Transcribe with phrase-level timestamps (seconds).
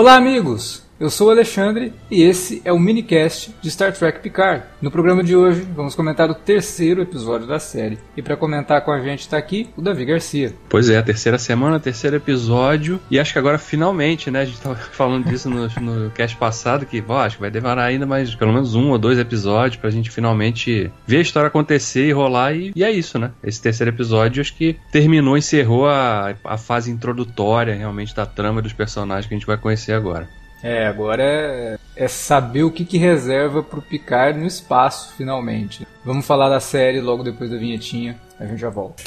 [0.00, 0.82] Olá, amigos!
[1.00, 4.64] Eu sou o Alexandre e esse é o minicast de Star Trek Picard.
[4.82, 7.98] No programa de hoje, vamos comentar o terceiro episódio da série.
[8.14, 10.52] E para comentar com a gente está aqui o Davi Garcia.
[10.68, 13.00] Pois é, a terceira semana, terceiro episódio.
[13.10, 14.42] E acho que agora finalmente, né?
[14.42, 17.84] A gente estava falando disso no, no cast passado, que ó, acho que vai demorar
[17.84, 22.08] ainda mais pelo menos um ou dois episódios pra gente finalmente ver a história acontecer
[22.08, 22.52] e rolar.
[22.52, 23.30] E, e é isso, né?
[23.42, 28.74] Esse terceiro episódio acho que terminou, encerrou a, a fase introdutória realmente da trama dos
[28.74, 30.28] personagens que a gente vai conhecer agora.
[30.62, 35.86] É, agora é, é saber o que, que reserva pro Picard no espaço, finalmente.
[36.04, 39.02] Vamos falar da série logo depois da vinhetinha, a gente já volta.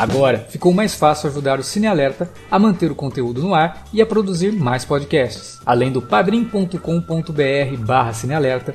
[0.00, 4.00] Agora ficou mais fácil ajudar o Cine Alerta a manter o conteúdo no ar e
[4.00, 5.60] a produzir mais podcasts.
[5.66, 8.74] Além do padrim.com.br barra cinealerta,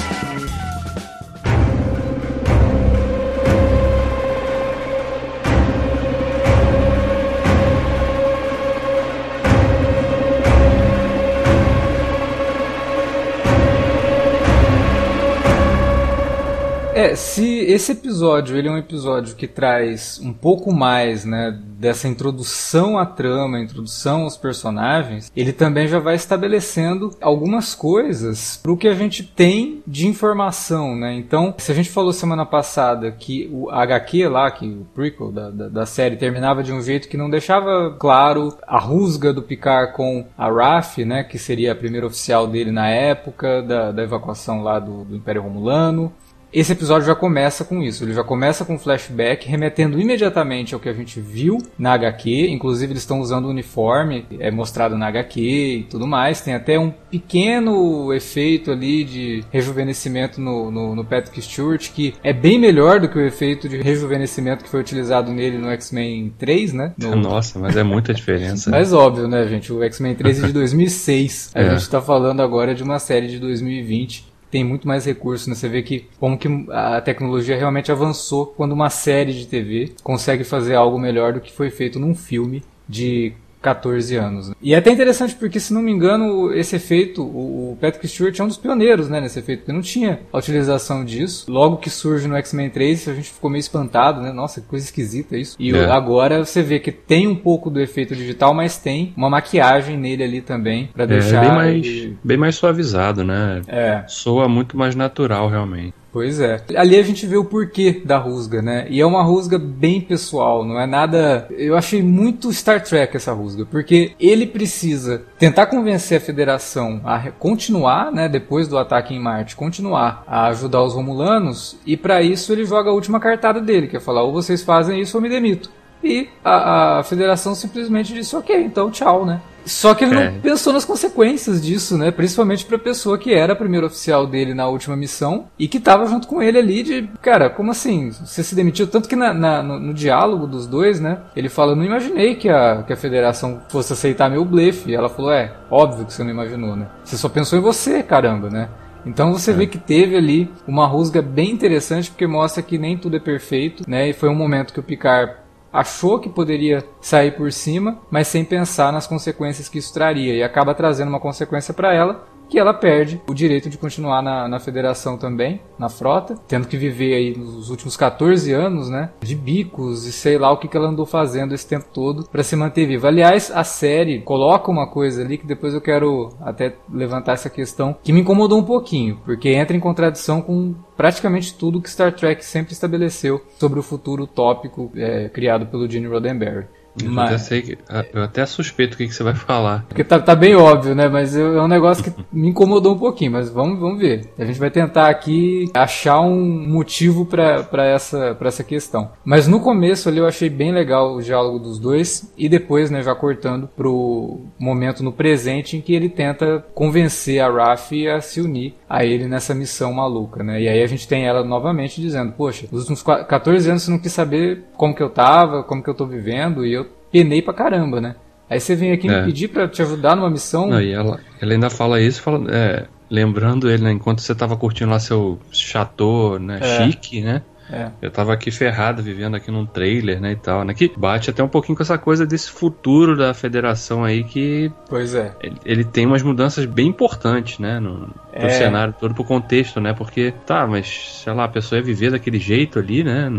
[17.01, 22.07] É, se esse episódio ele é um episódio que traz um pouco mais, né, dessa
[22.07, 28.77] introdução à trama, introdução aos personagens, ele também já vai estabelecendo algumas coisas para o
[28.77, 31.15] que a gente tem de informação, né?
[31.15, 35.49] Então, se a gente falou semana passada que o HQ lá, que o prequel da,
[35.49, 39.93] da, da série terminava de um jeito que não deixava claro a rusga do Picard
[39.93, 44.61] com a Raf, né, que seria a primeira oficial dele na época da, da evacuação
[44.61, 46.13] lá do, do Império Romulano,
[46.53, 48.03] esse episódio já começa com isso.
[48.03, 52.49] Ele já começa com um flashback, remetendo imediatamente ao que a gente viu na HQ.
[52.49, 56.41] Inclusive, eles estão usando o uniforme, é mostrado na HQ e tudo mais.
[56.41, 62.33] Tem até um pequeno efeito ali de rejuvenescimento no, no, no Patrick Stewart, que é
[62.33, 66.73] bem melhor do que o efeito de rejuvenescimento que foi utilizado nele no X-Men 3,
[66.73, 66.93] né?
[66.97, 67.15] No...
[67.21, 68.69] Nossa, mas é muita diferença.
[68.69, 69.71] mas óbvio, né, gente?
[69.71, 71.51] O X-Men 3 é de 2006.
[71.55, 71.69] A é.
[71.71, 75.55] gente tá falando agora de uma série de 2020 tem muito mais recursos, né?
[75.55, 80.43] Você vê que como que a tecnologia realmente avançou quando uma série de TV consegue
[80.43, 84.49] fazer algo melhor do que foi feito num filme de 14 anos.
[84.49, 84.55] Né?
[84.61, 88.43] E é até interessante porque, se não me engano, esse efeito, o Patrick Stewart é
[88.43, 91.45] um dos pioneiros né, nesse efeito, porque não tinha a utilização disso.
[91.49, 94.31] Logo que surge no X-Men 3, a gente ficou meio espantado, né?
[94.31, 95.55] Nossa, que coisa esquisita isso.
[95.59, 95.85] E é.
[95.85, 100.23] agora você vê que tem um pouco do efeito digital, mas tem uma maquiagem nele
[100.23, 101.43] ali também, para deixar...
[101.43, 103.61] É, bem mais, bem mais suavizado, né?
[103.67, 104.03] É.
[104.07, 105.93] Soa muito mais natural, realmente.
[106.11, 106.61] Pois é.
[106.75, 108.85] Ali a gente vê o porquê da rusga, né?
[108.89, 111.47] E é uma rusga bem pessoal, não é nada.
[111.51, 117.31] Eu achei muito Star Trek essa rusga, porque ele precisa tentar convencer a Federação a
[117.31, 118.27] continuar, né?
[118.27, 122.89] Depois do ataque em Marte, continuar a ajudar os Romulanos, e para isso ele joga
[122.89, 125.69] a última cartada dele, que é falar: ou vocês fazem isso ou me demito.
[126.03, 129.39] E a, a federação simplesmente disse: ok, então tchau, né?
[129.65, 130.31] Só que ele é.
[130.31, 132.11] não pensou nas consequências disso, né?
[132.11, 136.05] Principalmente pra pessoa que era a primeira oficial dele na última missão e que tava
[136.05, 138.11] junto com ele ali de, cara, como assim?
[138.11, 138.87] Você se demitiu?
[138.87, 141.19] Tanto que na, na no, no, diálogo dos dois, né?
[141.35, 144.91] Ele fala, não imaginei que a, que a federação fosse aceitar meu blefe.
[144.91, 146.87] E ela falou, é, óbvio que você não imaginou, né?
[147.03, 148.69] Você só pensou em você, caramba, né?
[149.05, 149.53] Então você é.
[149.53, 153.83] vê que teve ali uma rusga bem interessante porque mostra que nem tudo é perfeito,
[153.87, 154.09] né?
[154.09, 155.33] E foi um momento que o Picard
[155.71, 160.43] achou que poderia sair por cima, mas sem pensar nas consequências que isso traria e
[160.43, 164.59] acaba trazendo uma consequência para ela que ela perde o direito de continuar na, na
[164.59, 170.05] federação também, na frota, tendo que viver aí nos últimos 14 anos, né, de bicos
[170.05, 172.85] e sei lá o que, que ela andou fazendo esse tempo todo para se manter
[172.85, 173.07] viva.
[173.07, 177.95] Aliás, a série coloca uma coisa ali que depois eu quero até levantar essa questão
[178.03, 182.43] que me incomodou um pouquinho, porque entra em contradição com praticamente tudo que Star Trek
[182.43, 186.67] sempre estabeleceu sobre o futuro utópico é, criado pelo Gene Roddenberry.
[187.01, 187.29] Eu, Mas...
[187.29, 187.77] até sei
[188.13, 189.85] eu até suspeito o que, que você vai falar.
[189.87, 191.07] Porque tá, tá bem óbvio, né?
[191.07, 194.29] Mas é um negócio que me incomodou um pouquinho, mas vamos, vamos ver.
[194.37, 199.11] A gente vai tentar aqui achar um motivo para essa, pra essa questão.
[199.23, 203.01] Mas no começo ali eu achei bem legal o diálogo dos dois, e depois, né,
[203.01, 208.41] já cortando pro momento no presente em que ele tenta convencer a Raf a se
[208.41, 210.61] unir a ele nessa missão maluca, né?
[210.61, 213.99] E aí a gente tem ela novamente dizendo, poxa, nos últimos 14 anos você não
[213.99, 216.80] quis saber como que eu tava, como que eu tô vivendo, e eu
[217.11, 218.15] penei pra caramba, né?
[218.49, 219.19] Aí você vem aqui é.
[219.19, 220.67] me pedir para te ajudar numa missão.
[220.67, 224.57] Não, e ela, ela ainda fala isso, fala, é, lembrando ele, né, enquanto você tava
[224.57, 226.83] curtindo lá seu chateau, né, é.
[226.83, 227.41] chique, né?
[227.69, 227.89] É.
[228.01, 230.73] Eu tava aqui ferrado, vivendo aqui num trailer, né, e tal, né?
[230.73, 234.71] Que bate até um pouquinho com essa coisa desse futuro da federação aí que...
[234.89, 235.33] Pois é.
[235.41, 238.49] Ele, ele tem umas mudanças bem importantes, né, no, é.
[238.49, 239.93] cenário todo, pro contexto, né?
[239.93, 243.29] Porque, tá, mas, sei lá, a pessoa ia viver daquele jeito ali, né?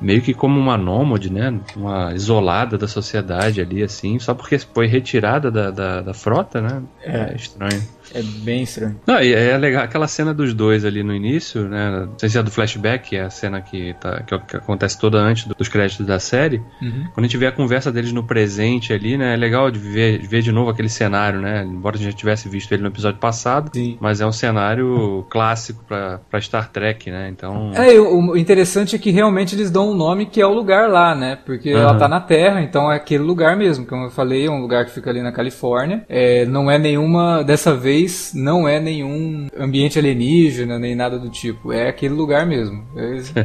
[0.00, 1.58] meio que como uma nômade, né?
[1.76, 6.82] Uma isolada da sociedade ali, assim, só porque foi retirada da, da, da frota, né?
[7.02, 7.32] É.
[7.32, 7.82] é estranho.
[8.14, 8.98] É bem estranho.
[9.06, 12.06] Não, e é legal aquela cena dos dois ali no início, né?
[12.06, 14.98] Não sei se é do flashback, que é a cena que, tá, que, que acontece
[14.98, 16.62] toda antes dos créditos da série.
[16.80, 17.04] Uhum.
[17.12, 19.34] Quando a gente vê a conversa deles no presente ali, né?
[19.34, 21.62] É legal de ver, de ver de novo aquele cenário, né?
[21.64, 23.96] Embora a gente já tivesse visto ele no episódio passado, Sim.
[24.00, 27.28] mas é um cenário clássico para Star Trek, né?
[27.30, 27.72] Então.
[27.74, 31.14] É, o interessante é que realmente eles dão um nome que é o lugar lá,
[31.14, 31.38] né?
[31.44, 31.80] Porque uhum.
[31.80, 33.86] ela tá na Terra, então é aquele lugar mesmo.
[33.86, 36.04] Como eu falei, é um lugar que fica ali na Califórnia.
[36.08, 37.42] É, não é nenhuma.
[37.42, 37.95] Dessa vez,
[38.34, 41.72] não é nenhum ambiente alienígena, nem nada do tipo.
[41.72, 42.84] É aquele lugar mesmo.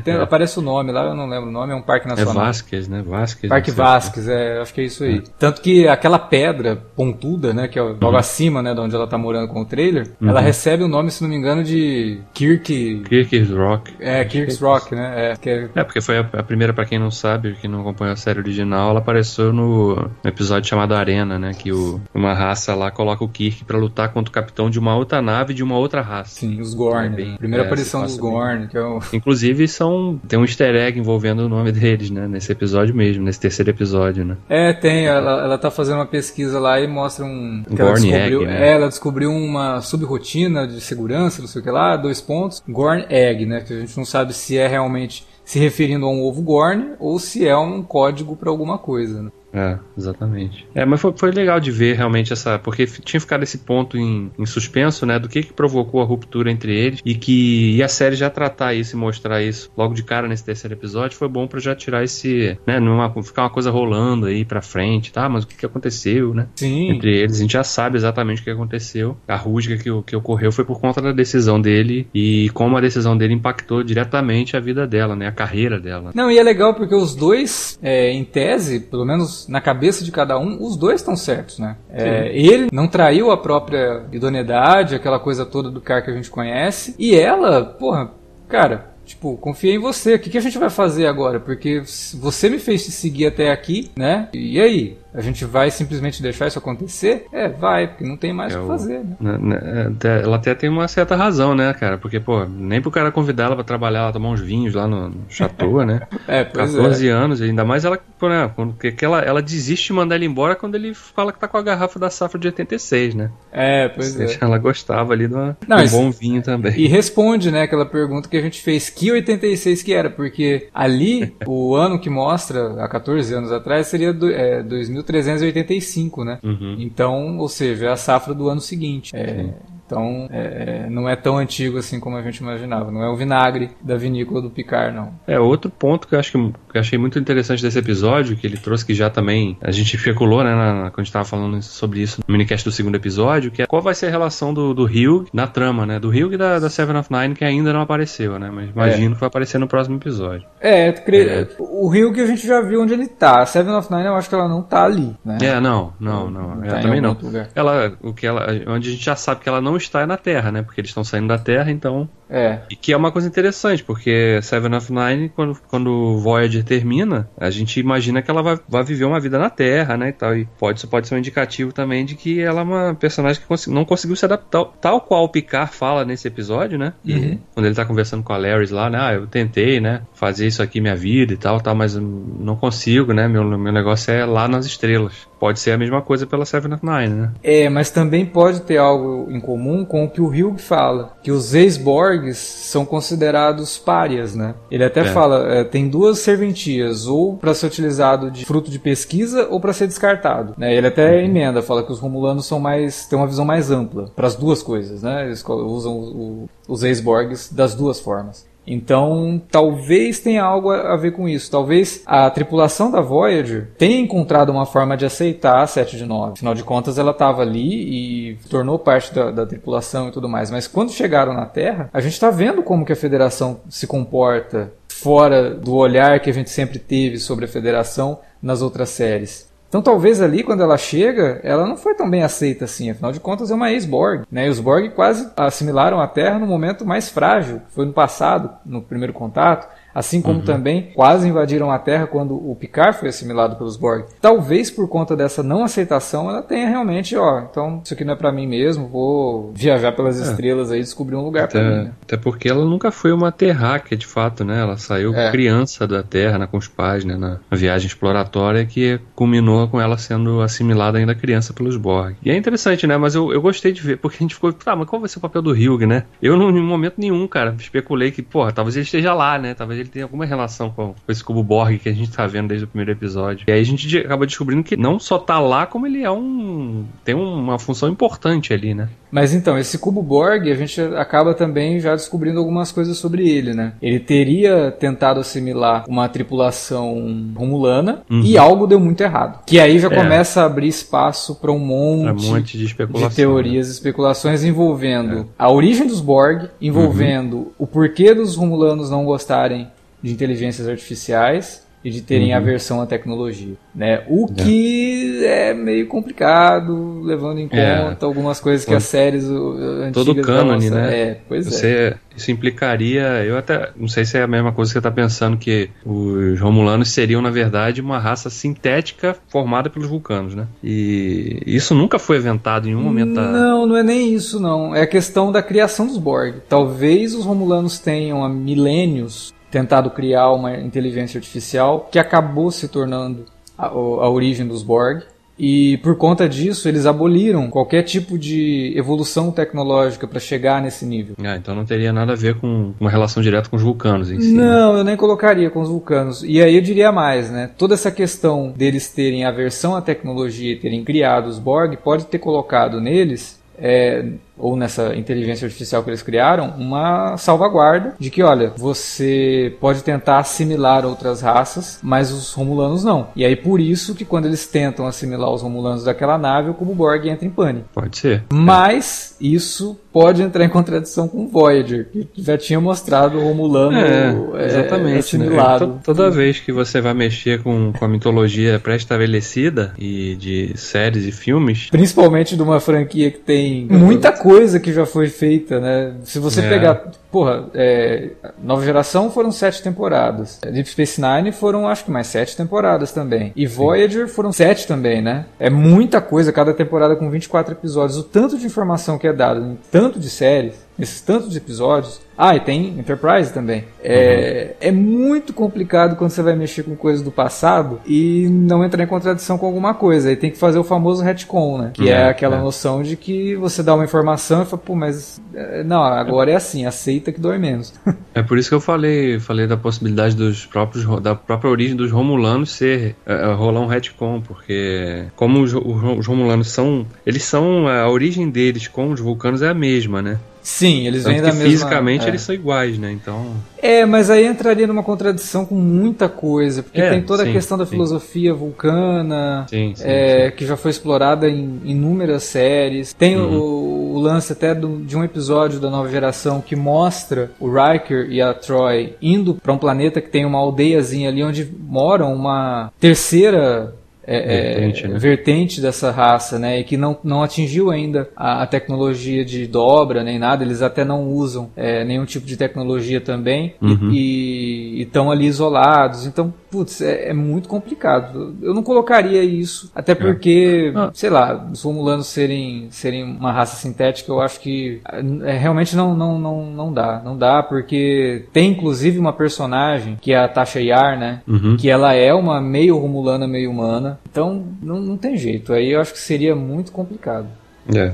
[0.03, 2.43] Tem, aparece o nome lá, eu não lembro o nome, é um parque é nacional.
[2.43, 3.01] É Vasquez, né?
[3.01, 3.49] Vasquez.
[3.49, 5.17] Parque Vasquez, é, acho que é isso aí.
[5.17, 5.23] É.
[5.39, 7.67] Tanto que aquela pedra pontuda, né?
[7.67, 8.17] Que é logo uhum.
[8.17, 8.73] acima, né?
[8.73, 10.29] De onde ela tá morando com o trailer, uhum.
[10.29, 13.03] ela recebe o nome, se não me engano, de Kirk.
[13.07, 13.93] Kirk's Rock.
[13.99, 15.35] É, Kirk's Rock, né?
[15.43, 15.69] É, é...
[15.75, 18.39] é porque foi a, a primeira, para quem não sabe, que não acompanhou a série
[18.39, 21.53] original, ela apareceu no, no episódio chamado Arena, né?
[21.53, 24.95] Que o, uma raça lá coloca o Kirk para lutar contra o capitão de uma
[24.95, 26.39] outra nave de uma outra raça.
[26.39, 27.07] Sim, os Gorn.
[27.07, 28.99] É bem, Primeira é, aparição dos Gorn, que é o...
[29.13, 32.27] Inclusive, são, tem um easter egg envolvendo o nome deles, né?
[32.27, 34.37] Nesse episódio mesmo, nesse terceiro episódio, né?
[34.49, 35.05] É, tem.
[35.05, 37.63] Ela, ela tá fazendo uma pesquisa lá e mostra um...
[37.69, 38.69] Gorn egg, né?
[38.69, 42.61] É, ela descobriu uma subrotina de segurança, não sei o que lá, dois pontos.
[42.67, 43.61] Gorn Egg, né?
[43.61, 47.19] Que a gente não sabe se é realmente se referindo a um ovo Gorn ou
[47.19, 49.23] se é um código para alguma coisa.
[49.23, 49.31] Né?
[49.53, 50.65] É, exatamente.
[50.73, 52.57] É, mas foi, foi legal de ver realmente essa.
[52.57, 55.19] Porque tinha ficado esse ponto em, em suspenso, né?
[55.19, 56.99] Do que, que provocou a ruptura entre eles.
[57.05, 60.43] E que e a série já tratar isso e mostrar isso logo de cara nesse
[60.43, 62.57] terceiro episódio foi bom para já tirar esse.
[62.65, 62.79] né?
[62.79, 65.27] Numa, ficar uma coisa rolando aí pra frente, tá?
[65.27, 66.47] Mas o que, que aconteceu, né?
[66.55, 66.91] Sim.
[66.91, 67.37] Entre eles.
[67.37, 69.17] A gente já sabe exatamente o que aconteceu.
[69.27, 73.17] A rusga que, que ocorreu foi por conta da decisão dele e como a decisão
[73.17, 75.27] dele impactou diretamente a vida dela, né?
[75.27, 76.11] A carreira dela.
[76.13, 80.11] Não, e é legal porque os dois, é, em tese, pelo menos na cabeça de
[80.11, 81.75] cada um, os dois estão certos, né?
[81.89, 86.29] É, ele não traiu a própria idoneidade, aquela coisa toda do cara que a gente
[86.29, 88.11] conhece, e ela, porra,
[88.47, 90.15] cara, Tipo, confia em você.
[90.15, 91.37] O que, que a gente vai fazer agora?
[91.39, 91.83] Porque
[92.13, 94.29] você me fez te seguir até aqui, né?
[94.31, 94.97] E aí?
[95.13, 97.25] A gente vai simplesmente deixar isso acontecer?
[97.31, 99.15] É, vai, porque não tem mais o é que fazer, né?
[99.19, 101.97] né, né ela até tem uma certa razão, né, cara?
[101.97, 105.09] Porque, pô, nem pro cara convidar ela pra trabalhar, ela tomar uns vinhos lá no,
[105.09, 106.01] no chateau, né?
[106.27, 107.11] é, pois 14 é.
[107.11, 108.49] anos, ainda mais ela, pô, né?
[108.55, 111.61] Porque ela, ela desiste de mandar ele embora quando ele fala que tá com a
[111.61, 113.31] garrafa da safra de 86, né?
[113.51, 114.37] É, pois é.
[114.39, 116.73] Ela gostava ali de, uma, não, de um bom vinho também.
[116.77, 120.09] E responde, né, aquela pergunta que a gente fez, que 86 que era?
[120.09, 126.23] Porque ali, o ano que mostra, há 14 anos atrás, seria do, é, 2000 1385,
[126.23, 126.39] né?
[126.43, 126.75] Uhum.
[126.79, 129.15] Então, ou seja, é a safra do ano seguinte.
[129.15, 129.49] É,
[129.91, 132.89] então, é, não é tão antigo assim como a gente imaginava.
[132.89, 135.13] Não é o vinagre da vinícola do Picard, não.
[135.27, 138.47] É, outro ponto que eu acho que, que eu achei muito interessante desse episódio, que
[138.47, 141.61] ele trouxe que já também a gente especulou, né, na, quando a gente tava falando
[141.61, 144.73] sobre isso no minicast do segundo episódio, que é qual vai ser a relação do,
[144.73, 145.99] do Hugh na trama, né?
[145.99, 148.49] Do Hugh e da, da Seven of Nine, que ainda não apareceu, né?
[148.49, 149.13] Mas imagino é.
[149.15, 150.47] que vai aparecer no próximo episódio.
[150.61, 151.27] É, cre...
[151.27, 151.47] é.
[151.59, 153.41] o Hugh que a gente já viu onde ele tá.
[153.41, 155.37] A Seven of Nine eu acho que ela não tá ali, né?
[155.41, 156.55] É, não, não, não.
[156.55, 157.17] não tá também não.
[157.53, 160.51] Ela, o que ela, onde a gente já sabe que ela não está na Terra,
[160.51, 160.61] né?
[160.61, 162.09] Porque eles estão saindo da Terra, então.
[162.31, 162.59] É.
[162.69, 167.29] E que é uma coisa interessante, porque Seven of Nine, quando, quando o Voyager termina,
[167.37, 170.09] a gente imagina que ela vai, vai viver uma vida na Terra, né?
[170.09, 170.35] E tal.
[170.35, 173.69] E pode, isso pode ser um indicativo também de que ela é uma personagem que
[173.69, 176.93] não conseguiu se adaptar, tal qual o Picard fala nesse episódio, né?
[177.03, 177.39] E uhum.
[177.53, 178.97] quando ele tá conversando com a Larry lá, né?
[179.01, 180.01] Ah, eu tentei, né?
[180.13, 183.27] Fazer isso aqui minha vida e tal, tal, mas não consigo, né?
[183.27, 185.27] Meu, meu negócio é lá nas estrelas.
[185.39, 187.31] Pode ser a mesma coisa pela Seven of Nine, né?
[187.43, 191.31] É, mas também pode ter algo em comum com o que o Hugh fala, que
[191.31, 194.55] os ex-Borg São considerados párias, né?
[194.69, 195.05] Ele até é.
[195.05, 199.73] fala, é, tem duas serventias, ou para ser utilizado de fruto de pesquisa ou para
[199.73, 200.75] ser descartado, né?
[200.75, 201.25] Ele até uhum.
[201.25, 204.61] emenda, fala que os Romulanos são mais têm uma visão mais ampla para as duas
[204.61, 205.25] coisas, né?
[205.25, 208.45] Eles usam o, os ex-Borgs das duas formas.
[208.65, 211.49] Então, talvez tenha algo a ver com isso.
[211.49, 216.33] Talvez a tripulação da Voyager tenha encontrado uma forma de aceitar a 7 de 9.
[216.33, 220.51] Afinal de contas, ela estava ali e tornou parte da, da, tripulação e tudo mais.
[220.51, 224.71] Mas quando chegaram na Terra, a gente está vendo como que a Federação se comporta
[224.87, 229.50] fora do olhar que a gente sempre teve sobre a Federação nas outras séries.
[229.71, 232.89] Então talvez ali, quando ela chega, ela não foi tão bem aceita assim.
[232.89, 234.23] Afinal de contas, é uma ex-Borg.
[234.29, 234.47] Né?
[234.47, 237.61] E os Borg quase assimilaram a Terra no momento mais frágil.
[237.69, 239.69] Foi no passado, no primeiro contato.
[239.93, 240.45] Assim como uhum.
[240.45, 244.05] também quase invadiram a Terra quando o Picard foi assimilado pelos Borg.
[244.21, 248.15] Talvez por conta dessa não aceitação, ela tenha realmente, ó, então isso aqui não é
[248.15, 250.23] para mim mesmo, vou viajar pelas é.
[250.23, 251.83] estrelas aí e descobrir um lugar para mim.
[251.83, 251.91] Né?
[252.03, 254.59] Até porque ela nunca foi uma terráquea de fato, né?
[254.59, 255.31] Ela saiu é.
[255.31, 259.97] criança da Terra, né, com os pais, né, na viagem exploratória que culminou com ela
[259.97, 262.15] sendo assimilada ainda criança pelos Borg.
[262.23, 262.97] E é interessante, né?
[262.97, 265.17] Mas eu, eu gostei de ver, porque a gente ficou, tá, mas qual vai ser
[265.17, 266.03] o papel do Hugh, né?
[266.21, 269.53] Eu, em momento nenhum, cara, especulei que, porra, talvez ele esteja lá, né?
[269.53, 272.49] Talvez ele tem alguma relação com, com esse cubo Borg que a gente tá vendo
[272.49, 273.45] desde o primeiro episódio.
[273.47, 276.85] E aí a gente acaba descobrindo que não só tá lá, como ele é um.
[277.03, 278.89] tem uma função importante ali, né?
[279.11, 283.53] Mas então, esse cubo Borg, a gente acaba também já descobrindo algumas coisas sobre ele,
[283.53, 283.73] né?
[283.81, 288.21] Ele teria tentado assimilar uma tripulação romulana uhum.
[288.21, 289.41] e algo deu muito errado.
[289.45, 289.95] Que aí já é.
[289.95, 293.73] começa a abrir espaço para um monte, um monte de, de, teorias e né?
[293.73, 295.25] especulações envolvendo é.
[295.37, 297.51] a origem dos Borg, envolvendo uhum.
[297.59, 299.67] o porquê dos romulanos não gostarem
[300.01, 302.37] de inteligências artificiais e de terem uhum.
[302.37, 304.03] aversão à tecnologia, né?
[304.07, 304.43] O é.
[304.43, 307.81] que é meio complicado, levando em é.
[307.81, 308.07] conta é.
[308.07, 310.99] algumas coisas que as séries antigas todo o cânone, né?
[310.99, 312.11] É, pois Você, é.
[312.15, 315.37] Isso implicaria, eu até não sei se é a mesma coisa que você está pensando
[315.37, 320.45] que os romulanos seriam na verdade uma raça sintética formada pelos vulcanos, né?
[320.63, 323.13] E isso nunca foi inventado em nenhum momento.
[323.13, 323.31] Da...
[323.31, 324.75] Não, não é nem isso não.
[324.75, 326.41] É a questão da criação dos Borg.
[326.49, 333.25] Talvez os romulanos tenham há milênios tentado criar uma inteligência artificial que acabou se tornando
[333.57, 335.03] a, a origem dos Borg.
[335.43, 341.15] E por conta disso, eles aboliram qualquer tipo de evolução tecnológica para chegar nesse nível.
[341.23, 344.21] Ah, então não teria nada a ver com uma relação direta com os vulcanos em
[344.21, 344.33] si.
[344.33, 344.43] Né?
[344.43, 344.79] Não, né?
[344.81, 346.23] eu nem colocaria com os vulcanos.
[346.23, 347.49] E aí eu diria mais, né?
[347.57, 352.19] Toda essa questão deles terem aversão à tecnologia e terem criado os Borg pode ter
[352.19, 354.05] colocado neles é,
[354.41, 360.19] ou nessa inteligência artificial que eles criaram, uma salvaguarda de que, olha, você pode tentar
[360.19, 363.07] assimilar outras raças, mas os Romulanos não.
[363.15, 366.73] E aí por isso que quando eles tentam assimilar os Romulanos daquela nave, o Cubo
[366.73, 367.69] Borg entra em pânico.
[367.73, 368.23] Pode ser.
[368.31, 369.25] Mas é.
[369.25, 374.15] isso pode entrar em contradição com o Voyager, que já tinha mostrado o Romulano é,
[374.41, 374.99] é exatamente, né?
[374.99, 375.67] assimilado.
[375.67, 375.73] Né?
[375.83, 381.11] Toda vez que você vai mexer com, com a mitologia pré-estabelecida e de séries e
[381.11, 385.93] filmes, principalmente de uma franquia que tem muita coisa coisa que já foi feita, né?
[386.03, 386.49] Se você é.
[386.49, 388.11] pegar, porra, é,
[388.41, 390.39] Nova Geração foram sete temporadas.
[390.41, 393.33] Deep Space Nine foram, acho que mais sete temporadas também.
[393.35, 394.13] E Voyager Sim.
[394.13, 395.25] foram sete também, né?
[395.39, 397.97] É muita coisa, cada temporada com 24 episódios.
[397.97, 402.35] O tanto de informação que é dado em tanto de séries, nesses tantos episódios, ah,
[402.35, 403.65] e tem Enterprise também.
[403.83, 404.67] É, uhum.
[404.67, 408.87] é muito complicado quando você vai mexer com coisas do passado e não entrar em
[408.87, 410.09] contradição com alguma coisa.
[410.09, 411.71] Aí tem que fazer o famoso retcon, né?
[411.73, 412.41] Que é, é aquela é.
[412.41, 416.35] noção de que você dá uma informação e fala, pô, mas é, não, agora é
[416.35, 417.73] assim, aceita que dói menos.
[418.13, 421.91] é por isso que eu falei, falei da possibilidade dos próprios da própria origem dos
[421.91, 427.89] Romulanos ser uh, rolar um retcon, porque como os, os Romulanos são, eles são a
[427.89, 430.19] origem deles com os Vulcanos é a mesma, né?
[430.41, 431.43] Sim, eles vêm da mesma...
[431.43, 432.09] Fisicamente é.
[432.09, 432.91] eles são iguais, né?
[432.91, 433.33] Então...
[433.61, 437.33] É, mas aí entraria numa contradição com muita coisa, porque é, tem toda sim, a
[437.33, 437.71] questão da sim.
[437.71, 442.93] filosofia vulcana, sim, é, que já foi explorada em inúmeras séries.
[442.93, 443.37] Tem uhum.
[443.37, 448.07] o, o, lance até do, de um episódio da nova geração que mostra o Riker
[448.09, 452.71] e a Troy indo para um planeta que tem uma aldeiazinha ali onde moram uma
[452.79, 454.99] terceira é, é, vertente, né?
[454.99, 456.59] vertente, dessa raça, né?
[456.59, 460.83] E que não, não atingiu ainda a, a tecnologia de dobra nem nada, eles até
[460.83, 463.91] não usam é, nenhum tipo de tecnologia também uhum.
[463.91, 466.05] e estão ali isolados.
[466.05, 468.35] Então, putz, é, é, muito complicado.
[468.41, 469.95] Eu não colocaria isso, até é.
[469.95, 470.91] porque, ah.
[470.93, 474.81] sei lá, os romulanos serem, serem uma raça sintética, eu acho que
[475.23, 477.01] é, realmente não, não, não, não dá.
[477.03, 481.21] Não dá, porque tem inclusive uma personagem, que é a Tasha Yar, né?
[481.25, 481.55] Uhum.
[481.55, 483.99] Que ela é uma meio romulana, meio humana.
[484.09, 485.53] Então, não, não tem jeito.
[485.53, 487.27] Aí eu acho que seria muito complicado.
[487.73, 487.91] É,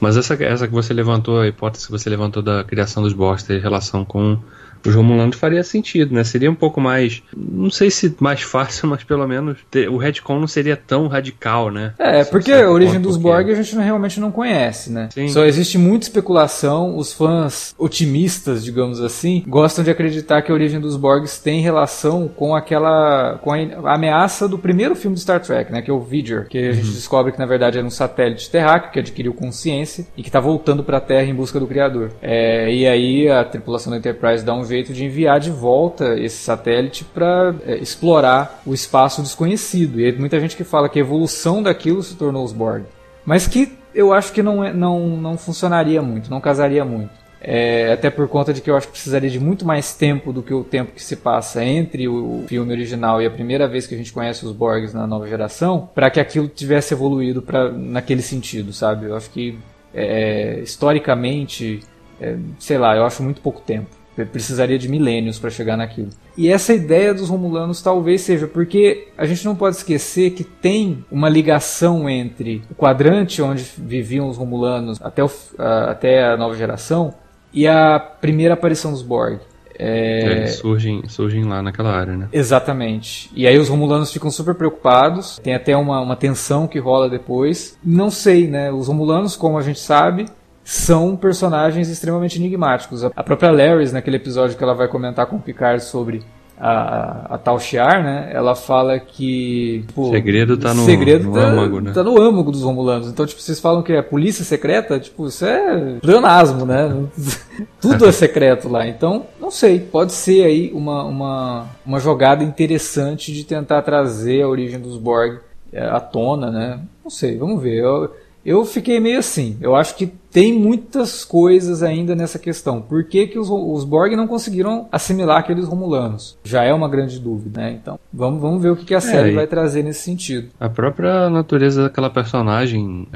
[0.00, 3.46] mas essa, essa que você levantou, a hipótese que você levantou da criação dos Borgs
[3.46, 4.38] ter relação com
[4.84, 6.24] os Romulanos faria sentido, né?
[6.24, 10.38] Seria um pouco mais, não sei se mais fácil, mas pelo menos ter, o retcon
[10.40, 11.94] não seria tão radical, né?
[11.98, 15.08] É, porque a origem dos Borg a gente realmente não conhece, né?
[15.12, 15.28] Sim.
[15.28, 20.80] Só existe muita especulação, os fãs otimistas, digamos assim, gostam de acreditar que a origem
[20.80, 25.72] dos Borgs tem relação com aquela com a ameaça do primeiro filme de Star Trek,
[25.72, 26.94] né, que é o Voyager, que a gente uhum.
[26.94, 30.82] descobre que na verdade era um satélite terráqueo que adquiriu consciência e que está voltando
[30.82, 32.10] para a Terra em busca do criador.
[32.20, 36.36] É, e aí a tripulação da Enterprise dá um jeito de enviar de volta esse
[36.36, 40.00] satélite para é, explorar o espaço desconhecido.
[40.00, 42.84] E muita gente que fala que a evolução daquilo se tornou os Borg.
[43.24, 47.24] Mas que eu acho que não, é, não, não funcionaria muito, não casaria muito.
[47.46, 50.42] É, até por conta de que eu acho que precisaria de muito mais tempo do
[50.42, 53.94] que o tempo que se passa entre o filme original e a primeira vez que
[53.94, 58.22] a gente conhece os Borgs na nova geração, para que aquilo tivesse evoluído pra, naquele
[58.22, 59.06] sentido, sabe?
[59.06, 59.58] Eu acho que
[59.92, 61.80] é, historicamente,
[62.18, 63.90] é, sei lá, eu acho muito pouco tempo
[64.30, 66.10] precisaria de milênios para chegar naquilo.
[66.36, 71.04] E essa ideia dos Romulanos talvez seja porque a gente não pode esquecer que tem
[71.10, 76.54] uma ligação entre o quadrante onde viviam os Romulanos até, o, a, até a nova
[76.56, 77.14] geração
[77.52, 79.40] e a primeira aparição dos Borg.
[79.78, 80.30] É...
[80.30, 82.28] Eles surgem, surgem lá naquela área, né?
[82.32, 83.30] Exatamente.
[83.34, 87.76] E aí os Romulanos ficam super preocupados, tem até uma, uma tensão que rola depois.
[87.82, 88.70] Não sei, né?
[88.70, 90.26] Os Romulanos, como a gente sabe,
[90.64, 93.04] são personagens extremamente enigmáticos.
[93.04, 96.22] A própria Larry, naquele episódio que ela vai comentar com o Picard sobre
[96.58, 98.30] a, a tal Shiar, né?
[98.32, 99.84] Ela fala que.
[99.88, 101.92] Tipo, segredo tá no, segredo no tá, âmago, né?
[101.92, 103.08] Tá no âmago dos Romulanos.
[103.08, 107.04] Então, tipo, vocês falam que é polícia secreta, tipo, isso é pleonasmo, né?
[107.80, 108.86] Tudo é secreto lá.
[108.86, 109.80] Então, não sei.
[109.80, 115.40] Pode ser aí uma, uma, uma jogada interessante de tentar trazer a origem dos Borg
[115.72, 116.80] é, à tona, né?
[117.02, 117.82] Não sei, vamos ver.
[117.82, 118.14] Eu,
[118.46, 119.56] eu fiquei meio assim.
[119.60, 122.82] Eu acho que tem muitas coisas ainda nessa questão.
[122.82, 126.36] Por que, que os, os Borg não conseguiram assimilar aqueles Romulanos?
[126.42, 127.78] Já é uma grande dúvida, né?
[127.80, 130.48] Então, vamos, vamos ver o que, que a é, série é, vai trazer nesse sentido.
[130.58, 133.06] A própria natureza daquela personagem,